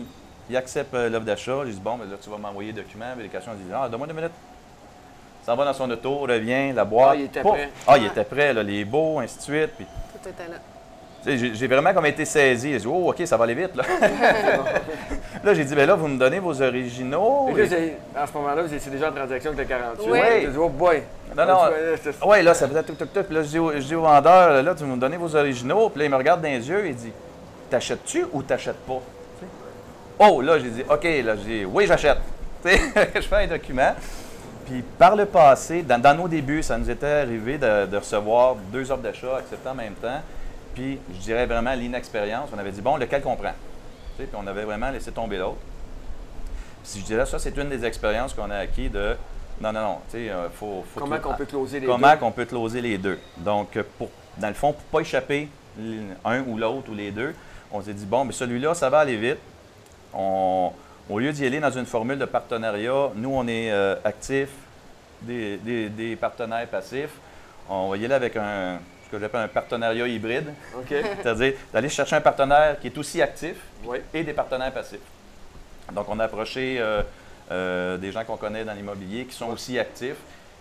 Il 0.49 0.57
accepte 0.57 0.93
euh, 0.93 1.09
l'offre 1.09 1.25
d'achat. 1.25 1.61
J'ai 1.65 1.71
dit, 1.71 1.79
bon, 1.79 1.97
ben 1.97 2.09
là, 2.09 2.17
tu 2.21 2.29
vas 2.29 2.37
m'envoyer 2.37 2.73
les 2.73 2.81
documents, 2.81 3.15
vérification. 3.15 3.53
Il 3.57 3.65
dit, 3.65 3.71
ah, 3.73 3.87
donne-moi 3.87 4.07
deux 4.07 4.13
minutes. 4.13 4.31
Ça 5.43 5.55
va 5.55 5.63
dans 5.63 5.73
son 5.73 5.89
auto, 5.89 6.17
revient, 6.19 6.73
la 6.73 6.83
boîte. 6.83 7.11
Ah, 7.11 7.15
il 7.15 7.21
était 7.23 7.41
pouf! 7.41 7.53
prêt. 7.53 7.69
Ah, 7.87 7.97
il 7.97 8.05
était 8.07 8.23
prêt, 8.25 8.53
là, 8.53 8.61
les 8.61 8.83
beaux, 8.83 9.19
ainsi 9.19 9.37
de 9.37 9.43
suite. 9.43 9.71
Puis, 9.77 9.85
Tout 10.21 10.29
était 10.29 10.47
là. 10.49 11.47
j'ai 11.53 11.67
vraiment 11.67 11.93
comme 11.93 12.05
été 12.07 12.25
saisi. 12.25 12.73
J'ai 12.73 12.79
dit, 12.79 12.87
oh, 12.87 13.09
OK, 13.09 13.21
ça 13.25 13.37
va 13.37 13.45
aller 13.45 13.55
vite. 13.55 13.75
Là, 13.75 13.83
là 15.43 15.53
j'ai 15.53 15.63
dit, 15.65 15.75
ben 15.75 15.87
là, 15.87 15.95
vous 15.95 16.07
me 16.07 16.17
donnez 16.17 16.39
vos 16.39 16.61
originaux. 16.61 17.49
Là, 17.55 17.63
avez- 17.63 17.97
à 18.15 18.27
ce 18.27 18.33
moment-là, 18.33 18.61
vous 18.63 18.73
étiez 18.73 18.91
déjà 18.91 19.09
en 19.09 19.13
transaction 19.13 19.51
avec 19.51 19.67
le 19.67 19.75
48. 19.75 20.09
Oui. 20.11 20.19
J'ai 20.41 20.47
dit, 20.47 20.57
oh 20.57 20.69
boy. 20.69 21.03
Non, 21.35 21.45
non. 21.45 21.59
Oui, 22.25 22.43
là, 22.43 22.53
ça 22.53 22.67
faisait 22.67 22.83
tout, 22.83 22.93
tout, 22.93 23.05
tout. 23.05 23.23
Puis 23.23 23.33
là, 23.35 23.43
je 23.43 23.47
dis, 23.47 23.59
au, 23.59 23.71
je 23.71 23.77
dis 23.79 23.95
au 23.95 24.01
vendeur, 24.01 24.61
là, 24.61 24.75
tu 24.75 24.83
me 24.83 24.97
donnes 24.97 25.15
vos 25.15 25.35
originaux. 25.35 25.89
Puis 25.89 25.99
là, 25.99 26.05
il 26.05 26.11
me 26.11 26.17
regarde 26.17 26.41
dans 26.41 26.47
les 26.49 26.67
yeux 26.67 26.85
et 26.85 26.89
il 26.89 26.95
dit, 26.95 27.13
t'achètes-tu 27.69 28.25
ou 28.33 28.43
t'achètes 28.43 28.85
pas? 28.85 28.99
Tu 29.39 29.45
sais? 29.45 29.51
Oh, 30.19 30.41
là, 30.41 30.59
j'ai 30.59 30.69
dit, 30.69 30.83
OK, 30.89 31.03
là, 31.03 31.35
j'ai 31.37 31.59
dit, 31.59 31.65
oui, 31.65 31.85
j'achète. 31.87 32.17
Tu 32.63 32.69
sais, 32.71 32.79
je 33.15 33.21
fais 33.21 33.35
un 33.43 33.47
document. 33.47 33.93
Puis 34.65 34.83
par 34.97 35.15
le 35.15 35.25
passé, 35.25 35.81
dans, 35.81 35.99
dans 35.99 36.15
nos 36.15 36.27
débuts, 36.27 36.63
ça 36.63 36.77
nous 36.77 36.89
était 36.89 37.05
arrivé 37.07 37.57
de, 37.57 37.87
de 37.87 37.97
recevoir 37.97 38.55
deux 38.71 38.91
offres 38.91 39.01
d'achat 39.01 39.37
acceptées 39.39 39.69
en 39.69 39.75
même 39.75 39.93
temps. 39.93 40.21
Puis 40.75 40.99
je 41.13 41.19
dirais 41.19 41.45
vraiment 41.45 41.73
l'inexpérience. 41.73 42.49
On 42.55 42.59
avait 42.59 42.71
dit, 42.71 42.81
bon, 42.81 42.97
lequel 42.97 43.21
qu'on 43.21 43.35
prend? 43.35 43.51
Puis 44.25 44.37
on 44.41 44.47
avait 44.47 44.63
vraiment 44.63 44.89
laissé 44.91 45.11
tomber 45.11 45.37
l'autre. 45.37 45.57
Puis 46.83 46.99
je 47.01 47.05
dirais, 47.05 47.25
ça, 47.25 47.39
c'est 47.39 47.55
une 47.57 47.69
des 47.69 47.85
expériences 47.85 48.33
qu'on 48.33 48.49
a 48.49 48.57
acquis 48.57 48.89
de, 48.89 49.15
non, 49.61 49.71
non, 49.71 49.81
non, 49.81 49.97
tu 50.09 50.17
sais, 50.17 50.29
euh, 50.29 50.49
faut, 50.49 50.83
faut 50.93 50.99
Comment 50.99 51.19
qu'on 51.19 51.33
peut 51.35 51.45
closer 51.45 51.79
les 51.79 51.85
comment 51.85 52.11
deux? 52.11 52.17
qu'on 52.17 52.31
peut 52.31 52.45
closer 52.45 52.81
les 52.81 52.97
deux? 52.97 53.19
Donc, 53.37 53.77
euh, 53.77 53.83
pour, 53.97 54.09
dans 54.37 54.47
le 54.47 54.53
fond, 54.55 54.73
pour 54.73 54.81
ne 54.81 54.91
pas 54.91 54.99
échapper 55.01 55.47
l'un 56.25 56.41
ou 56.47 56.57
l'autre 56.57 56.89
ou 56.91 56.95
les 56.95 57.11
deux, 57.11 57.35
on 57.71 57.81
s'est 57.81 57.93
dit, 57.93 58.05
bon, 58.05 58.25
mais 58.25 58.33
celui-là, 58.33 58.73
ça 58.73 58.89
va 58.89 58.99
aller 58.99 59.17
vite. 59.17 59.37
On- 60.13 60.71
au 61.09 61.19
lieu 61.19 61.31
d'y 61.31 61.45
aller 61.45 61.59
dans 61.59 61.71
une 61.71 61.85
formule 61.85 62.17
de 62.19 62.25
partenariat, 62.25 63.09
nous, 63.15 63.31
on 63.33 63.47
est 63.47 63.71
euh, 63.71 63.95
actifs, 64.03 64.49
des, 65.21 65.57
des- 65.57 65.89
des 65.89 66.15
partenaires 66.15 66.67
passifs. 66.67 67.13
On 67.69 67.89
va 67.89 67.97
y 67.97 68.05
aller 68.05 68.13
avec 68.13 68.35
un, 68.37 68.79
que 69.11 69.19
j'appelle 69.19 69.41
un 69.41 69.47
partenariat 69.47 70.07
hybride, 70.07 70.53
c'est-à-dire 70.89 71.53
d'aller 71.73 71.89
chercher 71.89 72.15
un 72.15 72.21
partenaire 72.21 72.79
qui 72.79 72.87
est 72.87 72.97
aussi 72.97 73.21
actif 73.21 73.55
Oui. 73.85 73.99
et 74.13 74.23
des 74.23 74.33
partenaires 74.33 74.71
passifs. 74.71 74.99
Donc, 75.93 76.05
on 76.09 76.19
a 76.19 76.23
approché 76.25 76.77
euh, 76.79 77.01
euh, 77.51 77.97
des 77.97 78.11
gens 78.11 78.23
qu'on 78.23 78.37
connaît 78.37 78.63
dans 78.63 78.73
l'immobilier 78.73 79.25
qui 79.25 79.35
sont 79.35 79.49
aussi 79.49 79.77
actifs. 79.77 80.15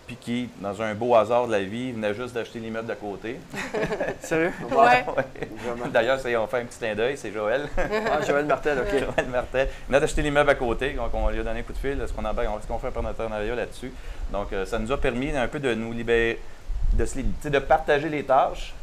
puis 0.07 0.17
qui, 0.17 0.49
dans 0.61 0.83
un 0.83 0.93
beau 0.95 1.15
hasard 1.15 1.47
de 1.47 1.53
la 1.53 1.63
vie, 1.63 1.93
venait 1.93 2.15
juste 2.15 2.35
d'acheter 2.35 2.59
l'immeuble 2.59 2.89
d'à 2.89 2.97
côté. 2.97 3.39
Sérieux? 4.21 4.53
Ouais. 4.63 5.05
Vraiment. 5.05 5.87
D'ailleurs, 5.93 6.19
on 6.43 6.47
fait 6.49 6.59
un 6.59 6.65
petit 6.65 6.79
clin 6.79 6.95
d'œil, 6.97 7.17
c'est 7.17 7.31
Joël. 7.33 7.69
Ah, 7.79 8.21
Joël 8.27 8.45
Martel, 8.47 8.79
OK. 8.81 8.91
Joël 8.99 9.29
Martel. 9.31 9.69
Il 9.71 9.87
venait 9.87 10.01
d'acheter 10.01 10.23
l'immeuble 10.23 10.51
à 10.51 10.55
côté, 10.57 10.91
donc 10.95 11.11
on 11.15 11.29
lui 11.29 11.39
a 11.39 11.43
donné 11.45 11.61
un 11.61 11.63
coup 11.63 11.73
de 11.73 11.79
fil. 11.79 12.01
Est-ce 12.03 12.13
qu'on 12.13 12.25
embarque- 12.25 12.49
est-ce 12.59 12.67
qu'on 12.67 12.79
fait 12.81 12.89
un 12.89 12.91
partenariat 12.91 13.55
là-dessus? 13.55 13.93
Donc, 14.33 14.53
euh, 14.53 14.67
ça 14.67 14.81
nous 14.81 14.91
a 14.91 15.01
permis 15.01 15.31
un 15.37 15.47
peu 15.47 15.61
de 15.61 15.73
nous 15.75 15.93
libérer, 15.93 16.41
de, 16.93 17.59
partager 17.59 18.09
les 18.09 18.25
tâches 18.25 18.75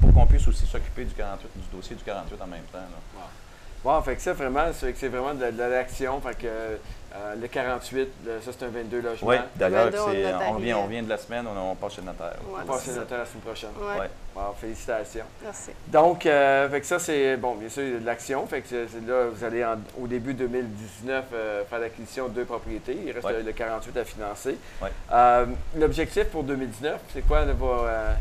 pour 0.00 0.12
qu'on 0.12 0.26
puisse 0.26 0.46
aussi 0.48 0.66
s'occuper 0.66 1.04
du 1.04 1.14
48, 1.14 1.48
du 1.56 1.76
dossier 1.76 1.96
du 1.96 2.04
48 2.04 2.40
en 2.40 2.46
même 2.46 2.62
temps. 2.72 2.78
là. 2.78 4.02
Fait 4.04 4.16
que 4.16 4.30
vraiment, 4.30 4.66
c'est 4.72 5.08
vraiment 5.08 5.34
de, 5.34 5.50
de 5.50 5.62
l'action. 5.62 6.20
Fait 6.20 6.36
que 6.36 6.78
euh, 7.16 7.34
le 7.40 7.48
48, 7.48 8.08
le- 8.26 8.40
ça, 8.42 8.50
c'est 8.58 8.64
un 8.64 8.68
22 8.68 9.00
logements. 9.00 9.28
Oui, 9.30 9.36
d'ailleurs, 9.56 9.86
notaire, 9.86 10.02
on, 10.02 10.52
revient, 10.52 10.72
euh, 10.72 10.76
on 10.76 10.82
revient 10.84 11.02
de 11.02 11.08
la 11.08 11.16
semaine, 11.18 11.46
on, 11.46 11.70
on 11.70 11.74
passe 11.74 11.94
chez 11.94 12.00
le 12.02 12.06
notaire. 12.08 12.34
Ouais, 12.48 12.60
On 12.62 12.66
passe 12.66 12.82
c'est 12.84 12.90
le 12.92 12.96
notaire 12.98 13.18
la 13.18 13.24
semaine 13.26 13.42
prochaine. 13.42 13.70
Ouais. 13.80 14.00
Ouais. 14.00 14.10
Wow, 14.34 14.54
félicitations. 14.60 15.24
Merci. 15.42 15.70
Donc, 15.88 16.26
euh, 16.26 16.68
fait 16.68 16.80
que 16.80 16.86
ça, 16.86 16.98
c'est, 16.98 17.36
bon, 17.36 17.54
bien 17.54 17.68
sûr, 17.68 17.82
il 17.84 17.92
y 17.92 17.96
a 17.96 18.00
de 18.00 18.04
l'action. 18.06 18.46
Fait 18.46 18.60
que 18.60 18.68
c'est, 18.68 18.86
c'est 18.88 19.06
là, 19.08 19.26
vous 19.32 19.44
allez 19.44 19.64
en- 19.64 19.78
au 20.00 20.06
début 20.06 20.34
2019 20.34 21.24
euh, 21.32 21.64
faire 21.64 21.78
l'acquisition 21.78 22.28
de 22.28 22.34
deux 22.34 22.44
propriétés. 22.44 22.98
Il 23.06 23.12
reste 23.12 23.24
Ouais. 23.26 23.32
le, 23.34 23.42
le 23.42 23.52
48 23.52 23.96
à 23.96 24.04
financer. 24.04 24.58
Ouais. 24.82 24.90
Euh, 25.12 25.46
l'objectif 25.76 26.24
pour 26.26 26.42
2019, 26.42 27.00
c'est 27.14 27.22
quoi 27.26 27.44
là, 27.44 27.52
vos, 27.54 27.72
euh, 27.84 28.12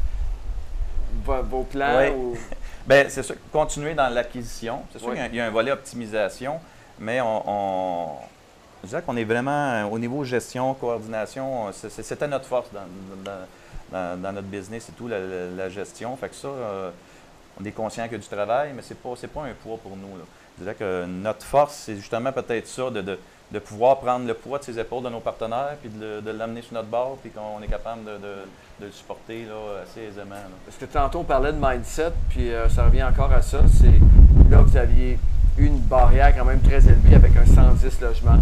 vos, 1.24 1.42
vos 1.44 1.64
plans? 1.64 1.98
Ouais. 1.98 2.12
ou- 2.12 2.38
Bien, 2.88 3.06
c'est 3.10 3.24
sûr, 3.24 3.36
continuer 3.52 3.96
dans 3.96 4.10
l'acquisition. 4.10 4.82
C'est 4.94 5.00
sûr 5.00 5.08
Ouais. 5.10 5.16
qu'il 5.16 5.24
y 5.24 5.26
a- 5.26 5.30
il 5.30 5.36
y, 5.36 5.40
a 5.42 5.46
un 5.48 5.50
volet 5.50 5.72
optimisation, 5.72 6.60
mais 7.00 7.20
on, 7.20 7.44
on- 7.50 8.16
je 8.86 8.90
dirais 8.90 9.02
qu'on 9.02 9.18
est 9.18 9.24
vraiment, 9.24 9.52
euh, 9.72 9.84
au 9.86 10.00
niveau 10.00 10.24
gestion, 10.24 10.74
coordination, 10.76 11.72
c'est- 11.74 11.90
c'était 12.04 12.28
notre 12.28 12.46
force 12.46 12.68
dans, 12.72 14.32
notre 14.34 14.48
business 14.48 14.90
et 14.90 14.92
tout, 14.94 15.08
la, 15.08 15.70
gestion. 15.70 16.16
Fait 16.18 16.30
que 16.30 16.36
ça, 16.36 16.48
euh, 16.48 16.92
on 17.60 17.66
est 17.66 17.72
conscient 17.72 18.04
a 18.04 18.08
du 18.08 18.20
travail, 18.20 18.72
mais 18.76 18.82
ce 18.82 18.94
n'est 18.94 19.00
pas, 19.00 19.14
pas 19.34 19.48
un 19.48 19.54
poids 19.54 19.78
pour 19.82 19.96
nous. 19.98 20.18
là. 20.18 20.24
Je 20.58 20.64
dirais 20.64 20.76
que 20.76 21.06
notre 21.06 21.46
force, 21.46 21.76
c'est 21.86 21.96
justement 21.96 22.32
peut-être 22.32 22.68
ça, 22.68 22.90
de, 22.90 23.02
de- 23.02 23.60
pouvoir 23.60 24.00
prendre 24.00 24.28
le 24.28 24.34
poids 24.34 24.60
de 24.60 24.64
ses 24.64 24.78
épaules 24.80 25.04
de 25.04 25.10
nos 25.10 25.20
partenaires, 25.20 25.76
puis 25.82 25.90
de, 25.90 26.32
l'amener 26.32 26.62
sur 26.62 26.74
notre 26.74 26.88
bord, 26.88 27.18
puis 27.22 27.32
qu'on 27.32 27.62
est 27.62 27.68
capable 27.68 28.04
de, 28.06 28.12
le 28.82 28.92
supporter 28.92 29.48
assez 29.84 30.02
aisément. 30.02 30.36
là. 30.36 30.50
Parce 30.66 30.78
que 30.78 30.86
tantôt, 30.86 31.20
on 31.20 31.24
parlait 31.24 31.54
de 31.54 31.58
mindset, 31.60 32.12
puis 32.30 32.52
euh, 32.52 32.68
ça 32.70 32.84
revient 32.86 33.04
encore 33.04 33.32
à 33.32 33.42
ça. 33.42 33.60
C'est 33.80 34.50
là, 34.50 34.58
vous 34.62 34.76
aviez 34.78 35.18
une 35.58 35.78
barrière 35.80 36.36
quand 36.38 36.46
même 36.46 36.60
très 36.62 36.86
élevée 36.86 37.16
avec 37.16 37.32
un 37.38 37.46
110 37.46 38.02
logements. 38.02 38.40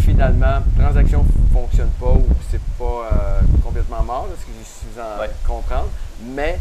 Finalement, 0.00 0.58
transaction 0.78 1.22
ne 1.24 1.52
fonctionne 1.58 1.88
pas 2.00 2.12
ou 2.12 2.26
c'est 2.50 2.60
pas 2.78 2.84
euh, 3.12 3.40
complètement 3.64 4.02
mort, 4.02 4.26
là, 4.28 4.34
ce 4.38 4.44
que 4.44 4.52
j'ai 4.58 4.64
su 4.64 5.00
en 5.00 5.20
Ouais. 5.20 5.30
comprendre. 5.46 5.88
Mais 6.34 6.58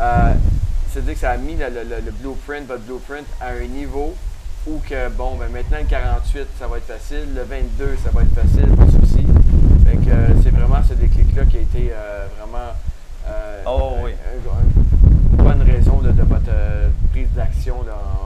euh, 0.00 0.32
c'est-à-dire 0.90 1.14
que 1.14 1.20
ça 1.20 1.30
a 1.32 1.36
mis 1.36 1.56
le, 1.56 1.66
le- 1.68 1.84
le- 1.88 2.00
le 2.06 2.10
blueprint, 2.12 2.66
votre 2.66 2.82
blueprint, 2.82 3.26
à 3.40 3.48
un 3.48 3.66
niveau 3.66 4.14
où 4.66 4.80
que, 4.88 5.08
bon, 5.10 5.36
ben 5.38 5.48
maintenant 5.52 5.76
le 5.80 5.84
48, 5.86 6.46
ça 6.58 6.66
va 6.66 6.78
être 6.78 6.86
facile, 6.86 7.26
le 7.34 7.42
22, 7.42 7.96
ça 8.02 8.10
va 8.10 8.22
être 8.22 8.34
facile, 8.34 8.74
pas 8.76 8.84
de 8.84 8.90
souci. 8.92 9.26
Fait 9.86 9.96
que 9.96 10.10
euh, 10.10 10.28
c'est 10.42 10.50
vraiment 10.50 10.82
ce 10.88 10.94
déclic-là 10.94 11.44
qui 11.44 11.58
a 11.58 11.60
été 11.60 11.92
vraiment 12.38 12.72
Oh, 13.66 13.96
un- 14.00 14.04
oui. 14.04 14.12
un- 14.12 15.36
une 15.36 15.36
bonne 15.44 15.62
raison 15.62 15.98
de 15.98 16.10
votre 16.22 16.50
prise 17.12 17.28
d'action 17.34 17.76
là, 17.86 17.92
en, 17.92 18.23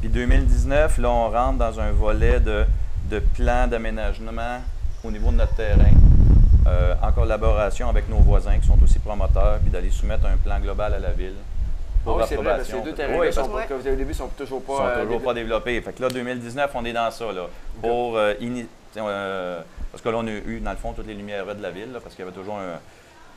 Puis 0.00 0.08
2019, 0.08 0.98
là, 0.98 1.10
on 1.10 1.30
rentre 1.30 1.58
dans 1.58 1.80
un 1.80 1.90
volet 1.92 2.40
de, 2.40 2.64
de 3.10 3.18
plan 3.20 3.66
d'aménagement 3.66 4.60
au 5.04 5.10
niveau 5.10 5.30
de 5.30 5.36
notre 5.36 5.54
terrain, 5.54 5.92
euh, 6.66 6.94
en 7.02 7.12
collaboration 7.12 7.88
avec 7.88 8.08
nos 8.08 8.18
voisins 8.18 8.58
qui 8.58 8.66
sont 8.66 8.82
aussi 8.82 8.98
promoteurs, 8.98 9.58
puis 9.60 9.70
d'aller 9.70 9.90
soumettre 9.90 10.26
un 10.26 10.36
plan 10.36 10.58
global 10.58 10.94
à 10.94 10.98
la 10.98 11.10
ville. 11.10 11.34
Ah 12.06 12.10
oui, 12.16 12.22
c'est 12.28 12.36
vrai, 12.36 12.44
parce 12.44 12.68
que 12.68 12.76
ces 12.76 12.80
deux 12.82 12.92
terrains 12.94 13.18
Oui, 13.18 13.32
sont 13.32 13.42
Ouais. 13.52 13.66
vous 13.68 13.74
avez 13.74 13.92
au 13.92 13.96
début, 13.96 14.14
sont 14.14 14.28
toujours 14.28 14.62
pas. 14.62 14.76
sont 14.76 14.84
euh, 14.84 15.04
toujours 15.04 15.22
pas 15.22 15.34
développés. 15.34 15.80
Fait 15.80 15.92
que 15.92 16.02
là, 16.02 16.08
2019, 16.08 16.70
on 16.74 16.84
est 16.84 16.92
dans 16.92 17.10
ça, 17.10 17.32
là. 17.32 17.46
Pour 17.80 18.16
euh, 18.16 18.34
euh, 18.96 19.60
parce 19.92 20.02
que 20.02 20.08
là, 20.08 20.16
on 20.18 20.26
a 20.26 20.30
eu, 20.30 20.60
dans 20.60 20.70
le 20.70 20.76
fond, 20.76 20.92
toutes 20.92 21.06
les 21.06 21.14
lumières 21.14 21.44
de 21.54 21.62
la 21.62 21.70
ville, 21.70 21.92
là, 21.92 22.00
parce 22.02 22.14
qu'il 22.14 22.24
y 22.24 22.28
avait 22.28 22.36
toujours 22.36 22.58
un, 22.58 22.78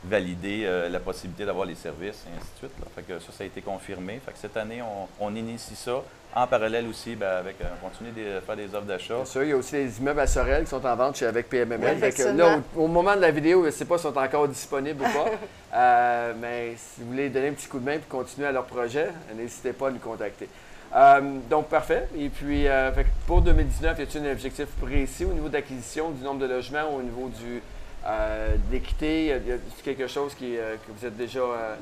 validé 0.04 0.62
euh, 0.64 0.88
la 0.88 0.98
possibilité 1.00 1.44
d'avoir 1.44 1.66
les 1.66 1.74
services, 1.76 2.24
et 2.26 2.36
ainsi 2.36 2.50
de 2.54 2.58
suite. 2.58 2.72
là. 2.80 2.86
Fait 2.94 3.02
que 3.02 3.18
ça, 3.20 3.32
ça 3.32 3.44
a 3.44 3.46
été 3.46 3.60
confirmé. 3.60 4.20
Fait 4.24 4.32
que 4.32 4.38
cette 4.38 4.56
année, 4.56 4.82
on, 4.82 5.08
on 5.24 5.34
initie 5.34 5.76
ça. 5.76 6.02
En 6.34 6.46
parallèle 6.46 6.86
aussi, 6.88 7.14
ben, 7.14 7.28
avec, 7.28 7.60
euh, 7.60 7.64
on 7.82 7.88
continue 7.88 8.10
de 8.10 8.40
faire 8.40 8.56
des 8.56 8.74
offres 8.74 8.86
d'achat. 8.86 9.16
Bien 9.16 9.24
sûr, 9.26 9.42
il 9.42 9.50
y 9.50 9.52
a 9.52 9.56
aussi 9.56 9.74
les 9.74 9.98
immeubles 9.98 10.20
à 10.20 10.26
Sorel 10.26 10.64
qui 10.64 10.70
sont 10.70 10.84
en 10.84 10.96
vente 10.96 11.16
chez 11.16 11.26
avec 11.26 11.48
PMML. 11.48 11.78
Oui, 11.94 12.00
Fait 12.00 12.08
que 12.10 12.14
effectivement. 12.22 12.38
là, 12.38 12.60
au, 12.74 12.84
au 12.84 12.86
moment 12.88 13.14
de 13.14 13.20
la 13.20 13.30
vidéo, 13.30 13.60
je 13.62 13.66
ne 13.66 13.70
sais 13.70 13.84
pas 13.84 13.98
s'ils 13.98 14.10
sont 14.10 14.18
encore 14.18 14.48
disponibles 14.48 15.02
ou 15.02 15.04
pas. 15.04 15.26
Euh, 15.74 16.34
mais 16.38 16.74
si 16.76 17.00
vous 17.00 17.06
voulez 17.06 17.30
donner 17.30 17.48
un 17.48 17.52
petit 17.54 17.66
coup 17.66 17.78
de 17.78 17.84
main 17.86 17.96
pour 17.98 18.18
continuer 18.20 18.46
à 18.46 18.52
leur 18.52 18.66
projet, 18.66 19.08
n'hésitez 19.34 19.72
pas 19.72 19.88
à 19.88 19.90
nous 19.90 19.98
contacter. 20.00 20.46
Euh, 20.94 21.38
donc, 21.48 21.68
parfait. 21.68 22.06
Et 22.14 22.28
puis, 22.28 22.68
euh, 22.68 22.92
fait 22.92 23.04
que 23.04 23.08
pour 23.26 23.40
2019, 23.40 23.98
y 23.98 24.02
a-t-il 24.02 24.26
un 24.26 24.32
objectif 24.32 24.66
précis 24.82 25.24
au 25.24 25.32
niveau 25.32 25.48
d'acquisition 25.48 26.10
du 26.10 26.22
nombre 26.22 26.40
de 26.40 26.46
logements, 26.52 26.94
au 26.94 27.00
niveau 27.00 27.30
du, 27.30 27.62
euh, 28.06 28.54
l'équité? 28.70 29.26
Y 29.26 29.32
a- 29.32 29.36
y 29.36 29.52
a 29.52 29.56
quelque 29.84 30.06
chose 30.06 30.34
qui, 30.34 30.56
euh, 30.56 30.76
que 30.76 30.92
vous 30.92 31.06
êtes 31.06 31.16
déjà, 31.16 31.40
euh, 31.40 31.74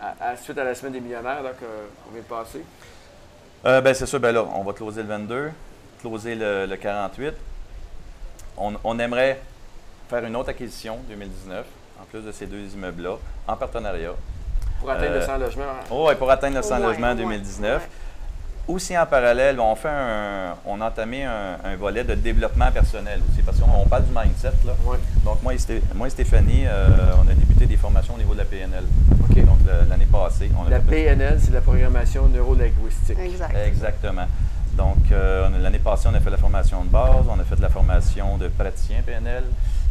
à, 0.00 0.30
à- 0.30 0.36
suite 0.36 0.58
à 0.58 0.64
la 0.64 0.74
semaine 0.74 0.92
des 0.92 1.00
millionnaires 1.00 1.42
là, 1.42 1.50
qu'on 1.50 2.12
vient 2.12 2.22
de 2.22 2.26
passer? 2.26 2.62
Euh, 3.64 3.80
ben, 3.80 3.94
c'est 3.94 4.06
ça, 4.06 4.18
ben 4.18 4.32
là, 4.32 4.44
on 4.54 4.62
va 4.62 4.72
closer 4.72 5.02
le 5.02 5.08
22, 5.08 5.50
closer 6.00 6.34
le, 6.34 6.66
le 6.66 6.76
48. 6.76 7.34
On, 8.56 8.74
on 8.84 8.98
aimerait 8.98 9.40
faire 10.08 10.24
une 10.24 10.36
autre 10.36 10.50
acquisition 10.50 10.98
2019, 11.08 11.66
en 12.00 12.04
plus 12.04 12.20
de 12.22 12.32
ces 12.32 12.46
deux 12.46 12.64
immeubles-là, 12.74 13.16
en 13.48 13.56
partenariat. 13.56 14.12
Pour 14.80 14.90
atteindre 14.90 15.12
Euh, 15.12 15.20
le 15.20 15.26
100 15.26 15.38
logements? 15.38 15.62
hein? 15.64 15.84
Oh, 15.90 16.10
et 16.10 16.14
pour 16.14 16.30
atteindre 16.30 16.56
le 16.56 16.62
100 16.62 16.76
Au 16.76 16.78
moins, 16.80 16.88
logements 16.88 17.06
en 17.08 17.12
au 17.12 17.16
moins, 17.16 17.24
2019. 17.32 17.82
ouais. 17.82 17.88
Aussi 18.68 18.98
en 18.98 19.06
parallèle, 19.06 19.60
on 19.60 19.76
fait 19.76 19.88
un, 19.88 20.56
on 20.66 20.80
a 20.80 20.88
entamé 20.88 21.22
un, 21.24 21.56
un 21.64 21.76
volet 21.76 22.02
de 22.02 22.14
développement 22.16 22.72
personnel 22.72 23.20
aussi, 23.30 23.40
parce 23.42 23.60
qu'on 23.60 23.70
on 23.70 23.86
parle 23.86 24.04
du 24.06 24.10
mindset. 24.12 24.50
Là. 24.66 24.72
Ouais. 24.84 24.98
Donc 25.24 25.40
moi 25.44 25.54
et, 25.54 25.58
Sté- 25.58 25.82
moi 25.94 26.08
et 26.08 26.10
Stéphanie, 26.10 26.64
euh, 26.66 26.88
on 27.24 27.30
a 27.30 27.34
débuté 27.34 27.66
des 27.66 27.76
formations 27.76 28.14
au 28.14 28.18
niveau 28.18 28.32
de 28.34 28.38
la 28.38 28.44
PNL. 28.44 28.82
OK. 29.22 29.44
Donc 29.44 29.58
l'année 29.88 30.06
passée, 30.10 30.50
on 30.60 30.66
a 30.66 30.70
La 30.70 30.80
fait- 30.80 30.90
PNL, 30.90 31.38
c'est 31.40 31.52
la 31.52 31.60
programmation 31.60 32.26
neurolinguistique. 32.26 33.18
Exact. 33.20 33.54
Exactement. 33.56 34.26
Donc, 34.72 34.96
euh, 35.12 35.48
on 35.48 35.54
a- 35.54 35.58
l'année 35.58 35.78
passée, 35.78 36.08
on 36.10 36.14
a 36.14 36.20
fait 36.20 36.30
la 36.30 36.36
formation 36.36 36.82
de 36.82 36.88
base, 36.88 37.24
on 37.30 37.38
a 37.38 37.44
fait 37.44 37.60
la 37.60 37.68
formation 37.70 38.36
de 38.36 38.48
praticien 38.48 38.96
PNL. 39.06 39.44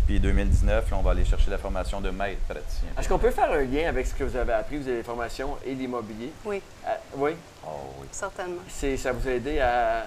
Puis 0.05 0.19
2019, 0.19 0.91
là, 0.91 0.97
on 0.99 1.01
va 1.01 1.11
aller 1.11 1.25
chercher 1.25 1.49
la 1.49 1.57
formation 1.57 1.99
de 1.99 2.11
maître 2.11 2.41
praticien. 2.47 2.89
Est-ce 2.99 3.09
qu'on 3.09 3.17
peut 3.17 3.31
faire 3.31 3.51
un 3.51 3.63
lien 3.63 3.89
avec 3.89 4.05
ce 4.05 4.13
que 4.13 4.23
vous 4.23 4.35
avez 4.35 4.53
appris, 4.53 4.77
vous 4.77 4.87
avez 4.87 4.97
les 4.97 5.03
formations 5.03 5.55
et 5.65 5.73
l'immobilier? 5.73 6.31
Oui, 6.45 6.61
Euh, 6.85 6.89
oui, 7.17 7.31
Oh 7.67 7.69
oui. 8.01 8.07
certainement. 8.11 8.61
c'est, 8.69 8.97
ça 8.97 9.11
vous 9.11 9.27
a 9.27 9.31
aidé 9.31 9.59
à... 9.59 10.05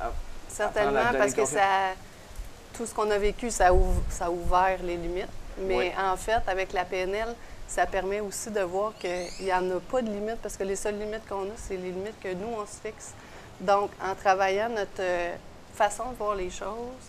à- 0.00 0.12
Certainement, 0.48 1.00
à 1.00 1.14
parce 1.14 1.32
que 1.34 1.44
ça, 1.44 1.92
tout 2.76 2.84
ce 2.86 2.92
qu'on 2.94 3.10
a 3.10 3.18
vécu, 3.18 3.50
ça, 3.50 3.72
ouv- 3.72 4.02
ça 4.08 4.26
a 4.26 4.30
ouvert 4.30 4.78
les 4.82 4.96
limites. 4.96 5.28
Mais 5.58 5.76
Oui. 5.76 5.92
en 5.98 6.16
fait, 6.16 6.40
avec 6.48 6.72
la 6.72 6.84
PNL, 6.84 7.34
ça 7.68 7.86
permet 7.86 8.20
aussi 8.20 8.50
de 8.50 8.60
voir 8.60 8.92
qu'il 8.98 9.26
n'y 9.44 9.52
en 9.52 9.70
a 9.76 9.80
pas 9.80 10.02
de 10.02 10.10
limites, 10.10 10.38
parce 10.42 10.56
que 10.56 10.64
les 10.64 10.76
seules 10.76 10.98
limites 10.98 11.26
qu'on 11.28 11.44
a, 11.44 11.54
c'est 11.56 11.76
les 11.76 11.90
limites 11.92 12.18
que 12.20 12.32
nous, 12.34 12.48
on 12.58 12.66
se 12.66 12.80
fixe. 12.84 13.12
Donc, 13.60 13.90
en 14.02 14.14
travaillant 14.14 14.68
notre 14.70 14.90
euh, 15.00 15.34
façon 15.74 16.10
de 16.10 16.16
voir 16.16 16.34
les 16.34 16.50
choses, 16.50 17.04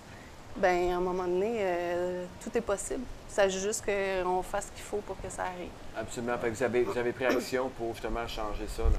ben 0.58 0.92
à 0.92 0.98
un 0.98 1.00
moment 1.00 1.24
donné, 1.24 1.58
euh, 1.62 2.26
tout 2.44 2.56
est 2.58 2.62
possible. 2.62 3.04
Il 3.30 3.34
s'agit 3.34 3.60
juste 3.60 3.84
qu'on 3.86 4.44
fasse 4.44 4.66
ce 4.66 4.72
qu'il 4.72 4.84
faut 4.84 4.98
pour 4.98 5.16
que 5.22 5.30
ça 5.30 5.44
arrive. 5.44 5.70
Absolument. 5.98 6.38
Fait 6.38 6.50
que 6.50 6.56
vous, 6.56 6.64
avez, 6.64 6.84
vous 6.84 6.98
avez 6.98 7.14
pris 7.14 7.26
action 7.26 7.70
pour 7.78 7.94
justement 7.94 8.28
changer 8.28 8.68
ça. 8.68 8.84
là. 8.84 8.90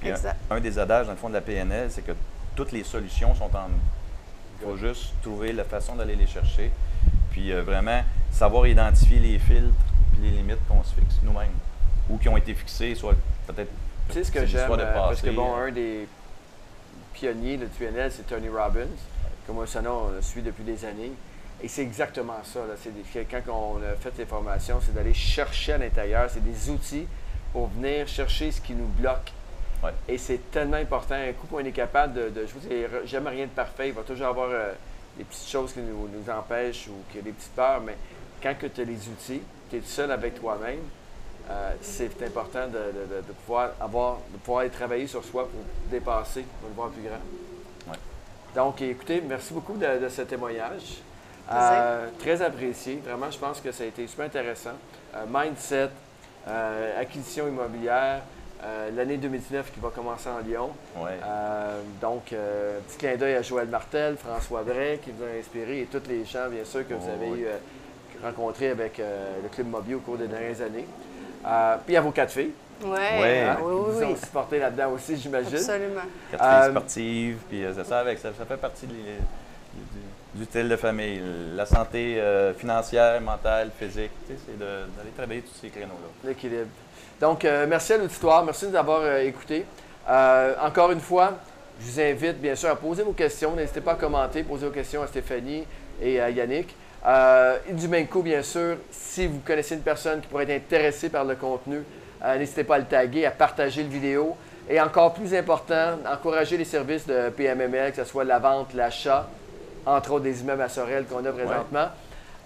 Puis 0.00 0.10
un- 0.10 0.14
Exact. 0.14 0.36
Un, 0.50 0.60
des 0.60 0.78
adages, 0.78 1.06
dans 1.06 1.12
le 1.12 1.18
fond, 1.18 1.28
de 1.28 1.34
la 1.34 1.40
PNL, 1.40 1.90
c'est 1.90 2.02
que 2.02 2.12
toutes 2.56 2.72
les 2.72 2.82
solutions 2.84 3.34
sont 3.34 3.54
en 3.54 3.68
nous. 3.68 3.78
Il 4.60 4.64
faut 4.66 4.76
juste 4.76 5.14
trouver 5.22 5.52
la 5.52 5.64
façon 5.64 5.94
d'aller 5.96 6.16
les 6.16 6.26
chercher. 6.26 6.70
Puis 7.30 7.52
euh, 7.52 7.62
vraiment, 7.62 8.02
savoir 8.30 8.66
identifier 8.66 9.18
les 9.18 9.38
filtres 9.38 9.72
puis 10.12 10.22
les 10.22 10.30
limites 10.36 10.58
qu'on 10.68 10.82
se 10.82 10.94
fixe 10.94 11.16
nous-mêmes. 11.22 11.52
Ou 12.10 12.18
qui 12.18 12.28
ont 12.28 12.36
été 12.36 12.54
fixées, 12.54 12.94
soit 12.94 13.14
peut-être. 13.46 13.70
Tu 14.08 14.14
sais 14.14 14.24
ce 14.24 14.32
que 14.32 14.40
j'aime, 14.46 14.68
euh, 14.84 14.92
parce 15.08 15.20
que 15.22 15.26
bon, 15.36 15.54
euh, 15.56 15.68
un 15.68 15.70
des 15.72 16.08
pionniers 17.12 17.56
de 17.56 17.66
PNL, 17.66 18.10
c'est 18.12 18.26
Tony 18.26 18.48
Robbins, 18.48 18.86
que 19.46 19.52
moi, 19.52 19.66
ça, 19.66 19.80
on 19.86 20.10
le 20.10 20.22
suit 20.22 20.42
depuis 20.42 20.64
des 20.64 20.84
années. 20.84 21.12
Et 21.62 21.68
c'est 21.68 21.82
exactement 21.82 22.40
ça. 22.42 22.60
Là. 22.60 22.74
C'est 22.82 22.90
des- 22.94 23.24
quand 23.24 23.52
on 23.52 23.76
a 23.82 23.94
fait 24.00 24.12
les 24.18 24.24
formations, 24.26 24.80
c'est 24.84 24.94
d'aller 24.94 25.12
chercher 25.14 25.74
à 25.74 25.78
l'intérieur. 25.78 26.28
C'est 26.30 26.42
des 26.42 26.70
outils 26.70 27.06
pour 27.52 27.68
venir 27.68 28.08
chercher 28.08 28.50
ce 28.50 28.60
qui 28.60 28.72
nous 28.74 28.86
bloque. 28.86 29.32
Ouais. 29.82 29.92
Et 30.08 30.18
c'est 30.18 30.50
tellement 30.50 30.76
important. 30.76 31.14
Un 31.14 31.32
coup 31.32 31.46
qu'on 31.46 31.60
est 31.64 31.72
capable 31.72 32.12
de, 32.14 32.28
de- 32.28 32.46
je 32.46 32.52
vous 32.52 32.60
dis, 32.60 33.08
jamais 33.08 33.30
rien 33.30 33.46
de 33.46 33.50
parfait. 33.50 33.88
Il 33.88 33.94
va 33.94 34.02
toujours 34.02 34.26
avoir 34.26 34.48
euh, 34.50 34.72
des 35.16 35.24
petites 35.24 35.48
choses 35.48 35.72
qui 35.72 35.80
nous, 35.80 36.08
nous 36.08 36.30
empêchent 36.30 36.88
ou 36.88 37.02
qui 37.10 37.18
a 37.18 37.22
des 37.22 37.32
petites 37.32 37.54
peurs. 37.54 37.80
Mais 37.80 37.96
quand 38.42 38.54
tu 38.58 38.80
as 38.80 38.84
les 38.84 39.08
outils, 39.08 39.40
tu 39.70 39.76
es 39.76 39.80
seul 39.82 40.10
avec 40.10 40.38
toi-même, 40.38 40.80
euh, 41.50 41.72
c'est 41.80 42.22
important 42.22 42.66
de, 42.66 42.72
de- 42.72 43.16
de- 43.16 43.26
de 43.26 43.32
pouvoir 43.44 43.70
avoir, 43.80 44.18
de 44.32 44.36
pouvoir 44.38 44.60
aller 44.60 44.70
travailler 44.70 45.06
sur 45.06 45.24
soi 45.24 45.44
pour 45.48 45.60
dépasser, 45.90 46.44
pour 46.60 46.68
le 46.68 46.74
voir 46.74 46.90
plus 46.90 47.02
grand. 47.02 47.90
Ouais. 47.92 47.98
Donc, 48.54 48.82
écoutez, 48.82 49.22
merci 49.26 49.54
beaucoup 49.54 49.76
de, 49.78 49.98
de 49.98 50.08
ce 50.10 50.22
témoignage. 50.22 50.98
Euh, 51.50 52.06
très 52.18 52.40
apprécié. 52.42 53.00
Vraiment, 53.04 53.30
je 53.30 53.38
pense 53.38 53.60
que 53.60 53.72
ça 53.72 53.82
a 53.82 53.86
été 53.86 54.06
super 54.06 54.26
intéressant. 54.26 54.74
Euh, 55.16 55.24
mindset, 55.28 55.88
euh, 56.46 57.00
acquisition 57.00 57.48
immobilière, 57.48 58.20
l'année 58.94 59.16
2019 59.16 59.72
qui 59.72 59.80
va 59.80 59.88
commencer 59.90 60.28
en 60.28 60.38
Lyon. 60.46 60.70
Ouais. 60.96 61.18
donc, 62.00 62.26
petit 62.26 62.98
clin 62.98 63.16
d'œil 63.16 63.34
à 63.34 63.42
Joël 63.42 63.68
Martel, 63.68 64.16
François 64.16 64.62
Bray 64.62 64.98
qui 64.98 65.10
vous 65.10 65.24
a 65.24 65.38
inspiré 65.38 65.80
et 65.80 65.84
tous 65.86 66.02
les 66.08 66.24
gens, 66.24 66.48
bien 66.50 66.64
sûr, 66.64 66.86
que 66.86 66.94
vous 66.94 67.06
Oh, 67.08 67.14
avez 67.22 67.30
oui. 67.30 67.44
rencontrés 68.22 68.68
avec 68.70 68.98
le 68.98 69.48
Club 69.48 69.68
Mobile 69.68 69.94
au 69.96 70.00
cours 70.00 70.16
des 70.18 70.26
dernières 70.28 70.60
années. 70.60 70.86
puis 71.86 71.96
à 71.96 72.00
vos 72.00 72.10
quatre 72.10 72.32
filles, 72.32 72.52
Oui, 72.82 72.88
Ouais. 72.92 73.40
hein, 73.40 73.58
oui, 73.62 73.72
qui 73.72 73.90
oui, 73.90 74.06
vous 74.06 74.12
ont 74.12 74.16
supporté 74.16 74.58
là-dedans 74.58 74.92
aussi, 74.92 75.14
j'imagine. 75.16 75.54
Absolument. 75.54 76.00
Quatre 76.30 76.42
Euh, 76.44 76.62
filles 76.62 76.70
sportives, 76.70 77.36
puis 77.50 77.64
euh, 77.64 77.72
c'est 77.76 77.84
ça, 77.84 77.98
avec, 78.00 78.18
ça, 78.18 78.30
ça 78.38 78.46
fait 78.46 78.56
partie 78.56 78.86
de 78.86 78.92
les- 78.94 79.18
du, 79.74 79.82
du 80.34 80.44
style 80.44 80.68
de 80.68 80.76
famille. 80.76 81.20
La 81.54 81.66
santé 81.66 82.20
euh, 82.20 82.54
financière, 82.54 83.20
mentale, 83.20 83.70
physique, 83.78 84.10
tu 84.26 84.34
sais, 84.34 84.40
c'est 84.46 84.58
d'aller 84.58 85.10
travailler 85.16 85.42
tous 85.42 85.58
ces 85.60 85.68
créneaux-là. 85.68 86.28
L'équilibre. 86.28 86.68
Donc, 87.20 87.44
euh, 87.44 87.66
merci 87.68 87.92
à 87.92 87.98
l'auditoire. 87.98 88.44
Merci 88.44 88.66
de 88.66 88.70
nous 88.70 88.76
avoir 88.76 89.00
euh, 89.02 89.22
écoutés. 89.22 89.64
Encore 90.62 90.90
une 90.90 91.00
fois, 91.00 91.34
je 91.80 91.90
vous 91.90 92.00
invite 92.00 92.40
bien 92.40 92.54
sûr 92.54 92.70
à 92.70 92.76
poser 92.76 93.02
vos 93.02 93.12
questions. 93.12 93.54
N'hésitez 93.54 93.80
pas 93.80 93.92
à 93.92 93.96
commenter, 93.96 94.42
poser 94.42 94.66
vos 94.66 94.72
questions 94.72 95.02
à 95.02 95.06
Stéphanie 95.06 95.64
et 96.00 96.20
à 96.20 96.30
Yannick. 96.30 96.74
Et 97.68 97.72
du 97.72 97.86
même 97.86 98.06
coup, 98.08 98.22
bien 98.22 98.42
sûr, 98.42 98.76
si 98.90 99.26
vous 99.26 99.40
connaissez 99.46 99.76
une 99.76 99.82
personne 99.82 100.20
qui 100.20 100.26
pourrait 100.26 100.50
être 100.50 100.64
intéressée 100.64 101.10
par 101.10 101.24
le 101.24 101.36
contenu, 101.36 101.82
n'hésitez 102.38 102.64
pas 102.64 102.74
à 102.74 102.78
le 102.78 102.86
taguer, 102.86 103.24
à 103.24 103.30
partager 103.30 103.84
le 103.84 103.88
vidéo. 103.88 104.36
Et 104.68 104.80
encore 104.80 105.14
plus 105.14 105.32
important, 105.32 105.98
encourager 106.10 106.56
les 106.56 106.64
services 106.64 107.06
de 107.06 107.28
PMML, 107.28 107.92
que 107.92 107.98
ce 107.98 108.04
soit 108.04 108.24
la 108.24 108.40
vente, 108.40 108.74
l'achat, 108.74 109.28
entre 109.86 110.12
autres 110.12 110.24
des 110.24 110.40
immeubles 110.40 110.62
à 110.62 110.68
Sorel 110.68 111.04
qu'on 111.06 111.24
a 111.24 111.32
présentement. 111.32 111.88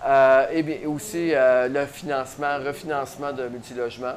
Euh, 0.06 0.46
et 0.52 0.62
bien 0.62 0.76
aussi 0.86 1.34
euh, 1.34 1.68
le 1.68 1.86
financement, 1.86 2.58
refinancement 2.58 3.32
de 3.32 3.48
multilogement. 3.48 4.14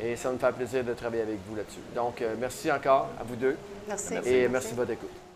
Et 0.00 0.16
ça 0.16 0.28
va 0.28 0.34
me 0.34 0.38
faire 0.38 0.52
plaisir 0.52 0.84
de 0.84 0.94
travailler 0.94 1.22
avec 1.22 1.38
vous 1.46 1.56
là-dessus. 1.56 1.80
Donc, 1.94 2.22
euh, 2.22 2.34
merci 2.38 2.70
encore 2.70 3.08
à 3.20 3.24
vous 3.24 3.36
deux 3.36 3.56
Merci. 3.88 4.14
et 4.24 4.48
merci 4.48 4.72
de 4.72 4.76
votre 4.76 4.92
écoute. 4.92 5.27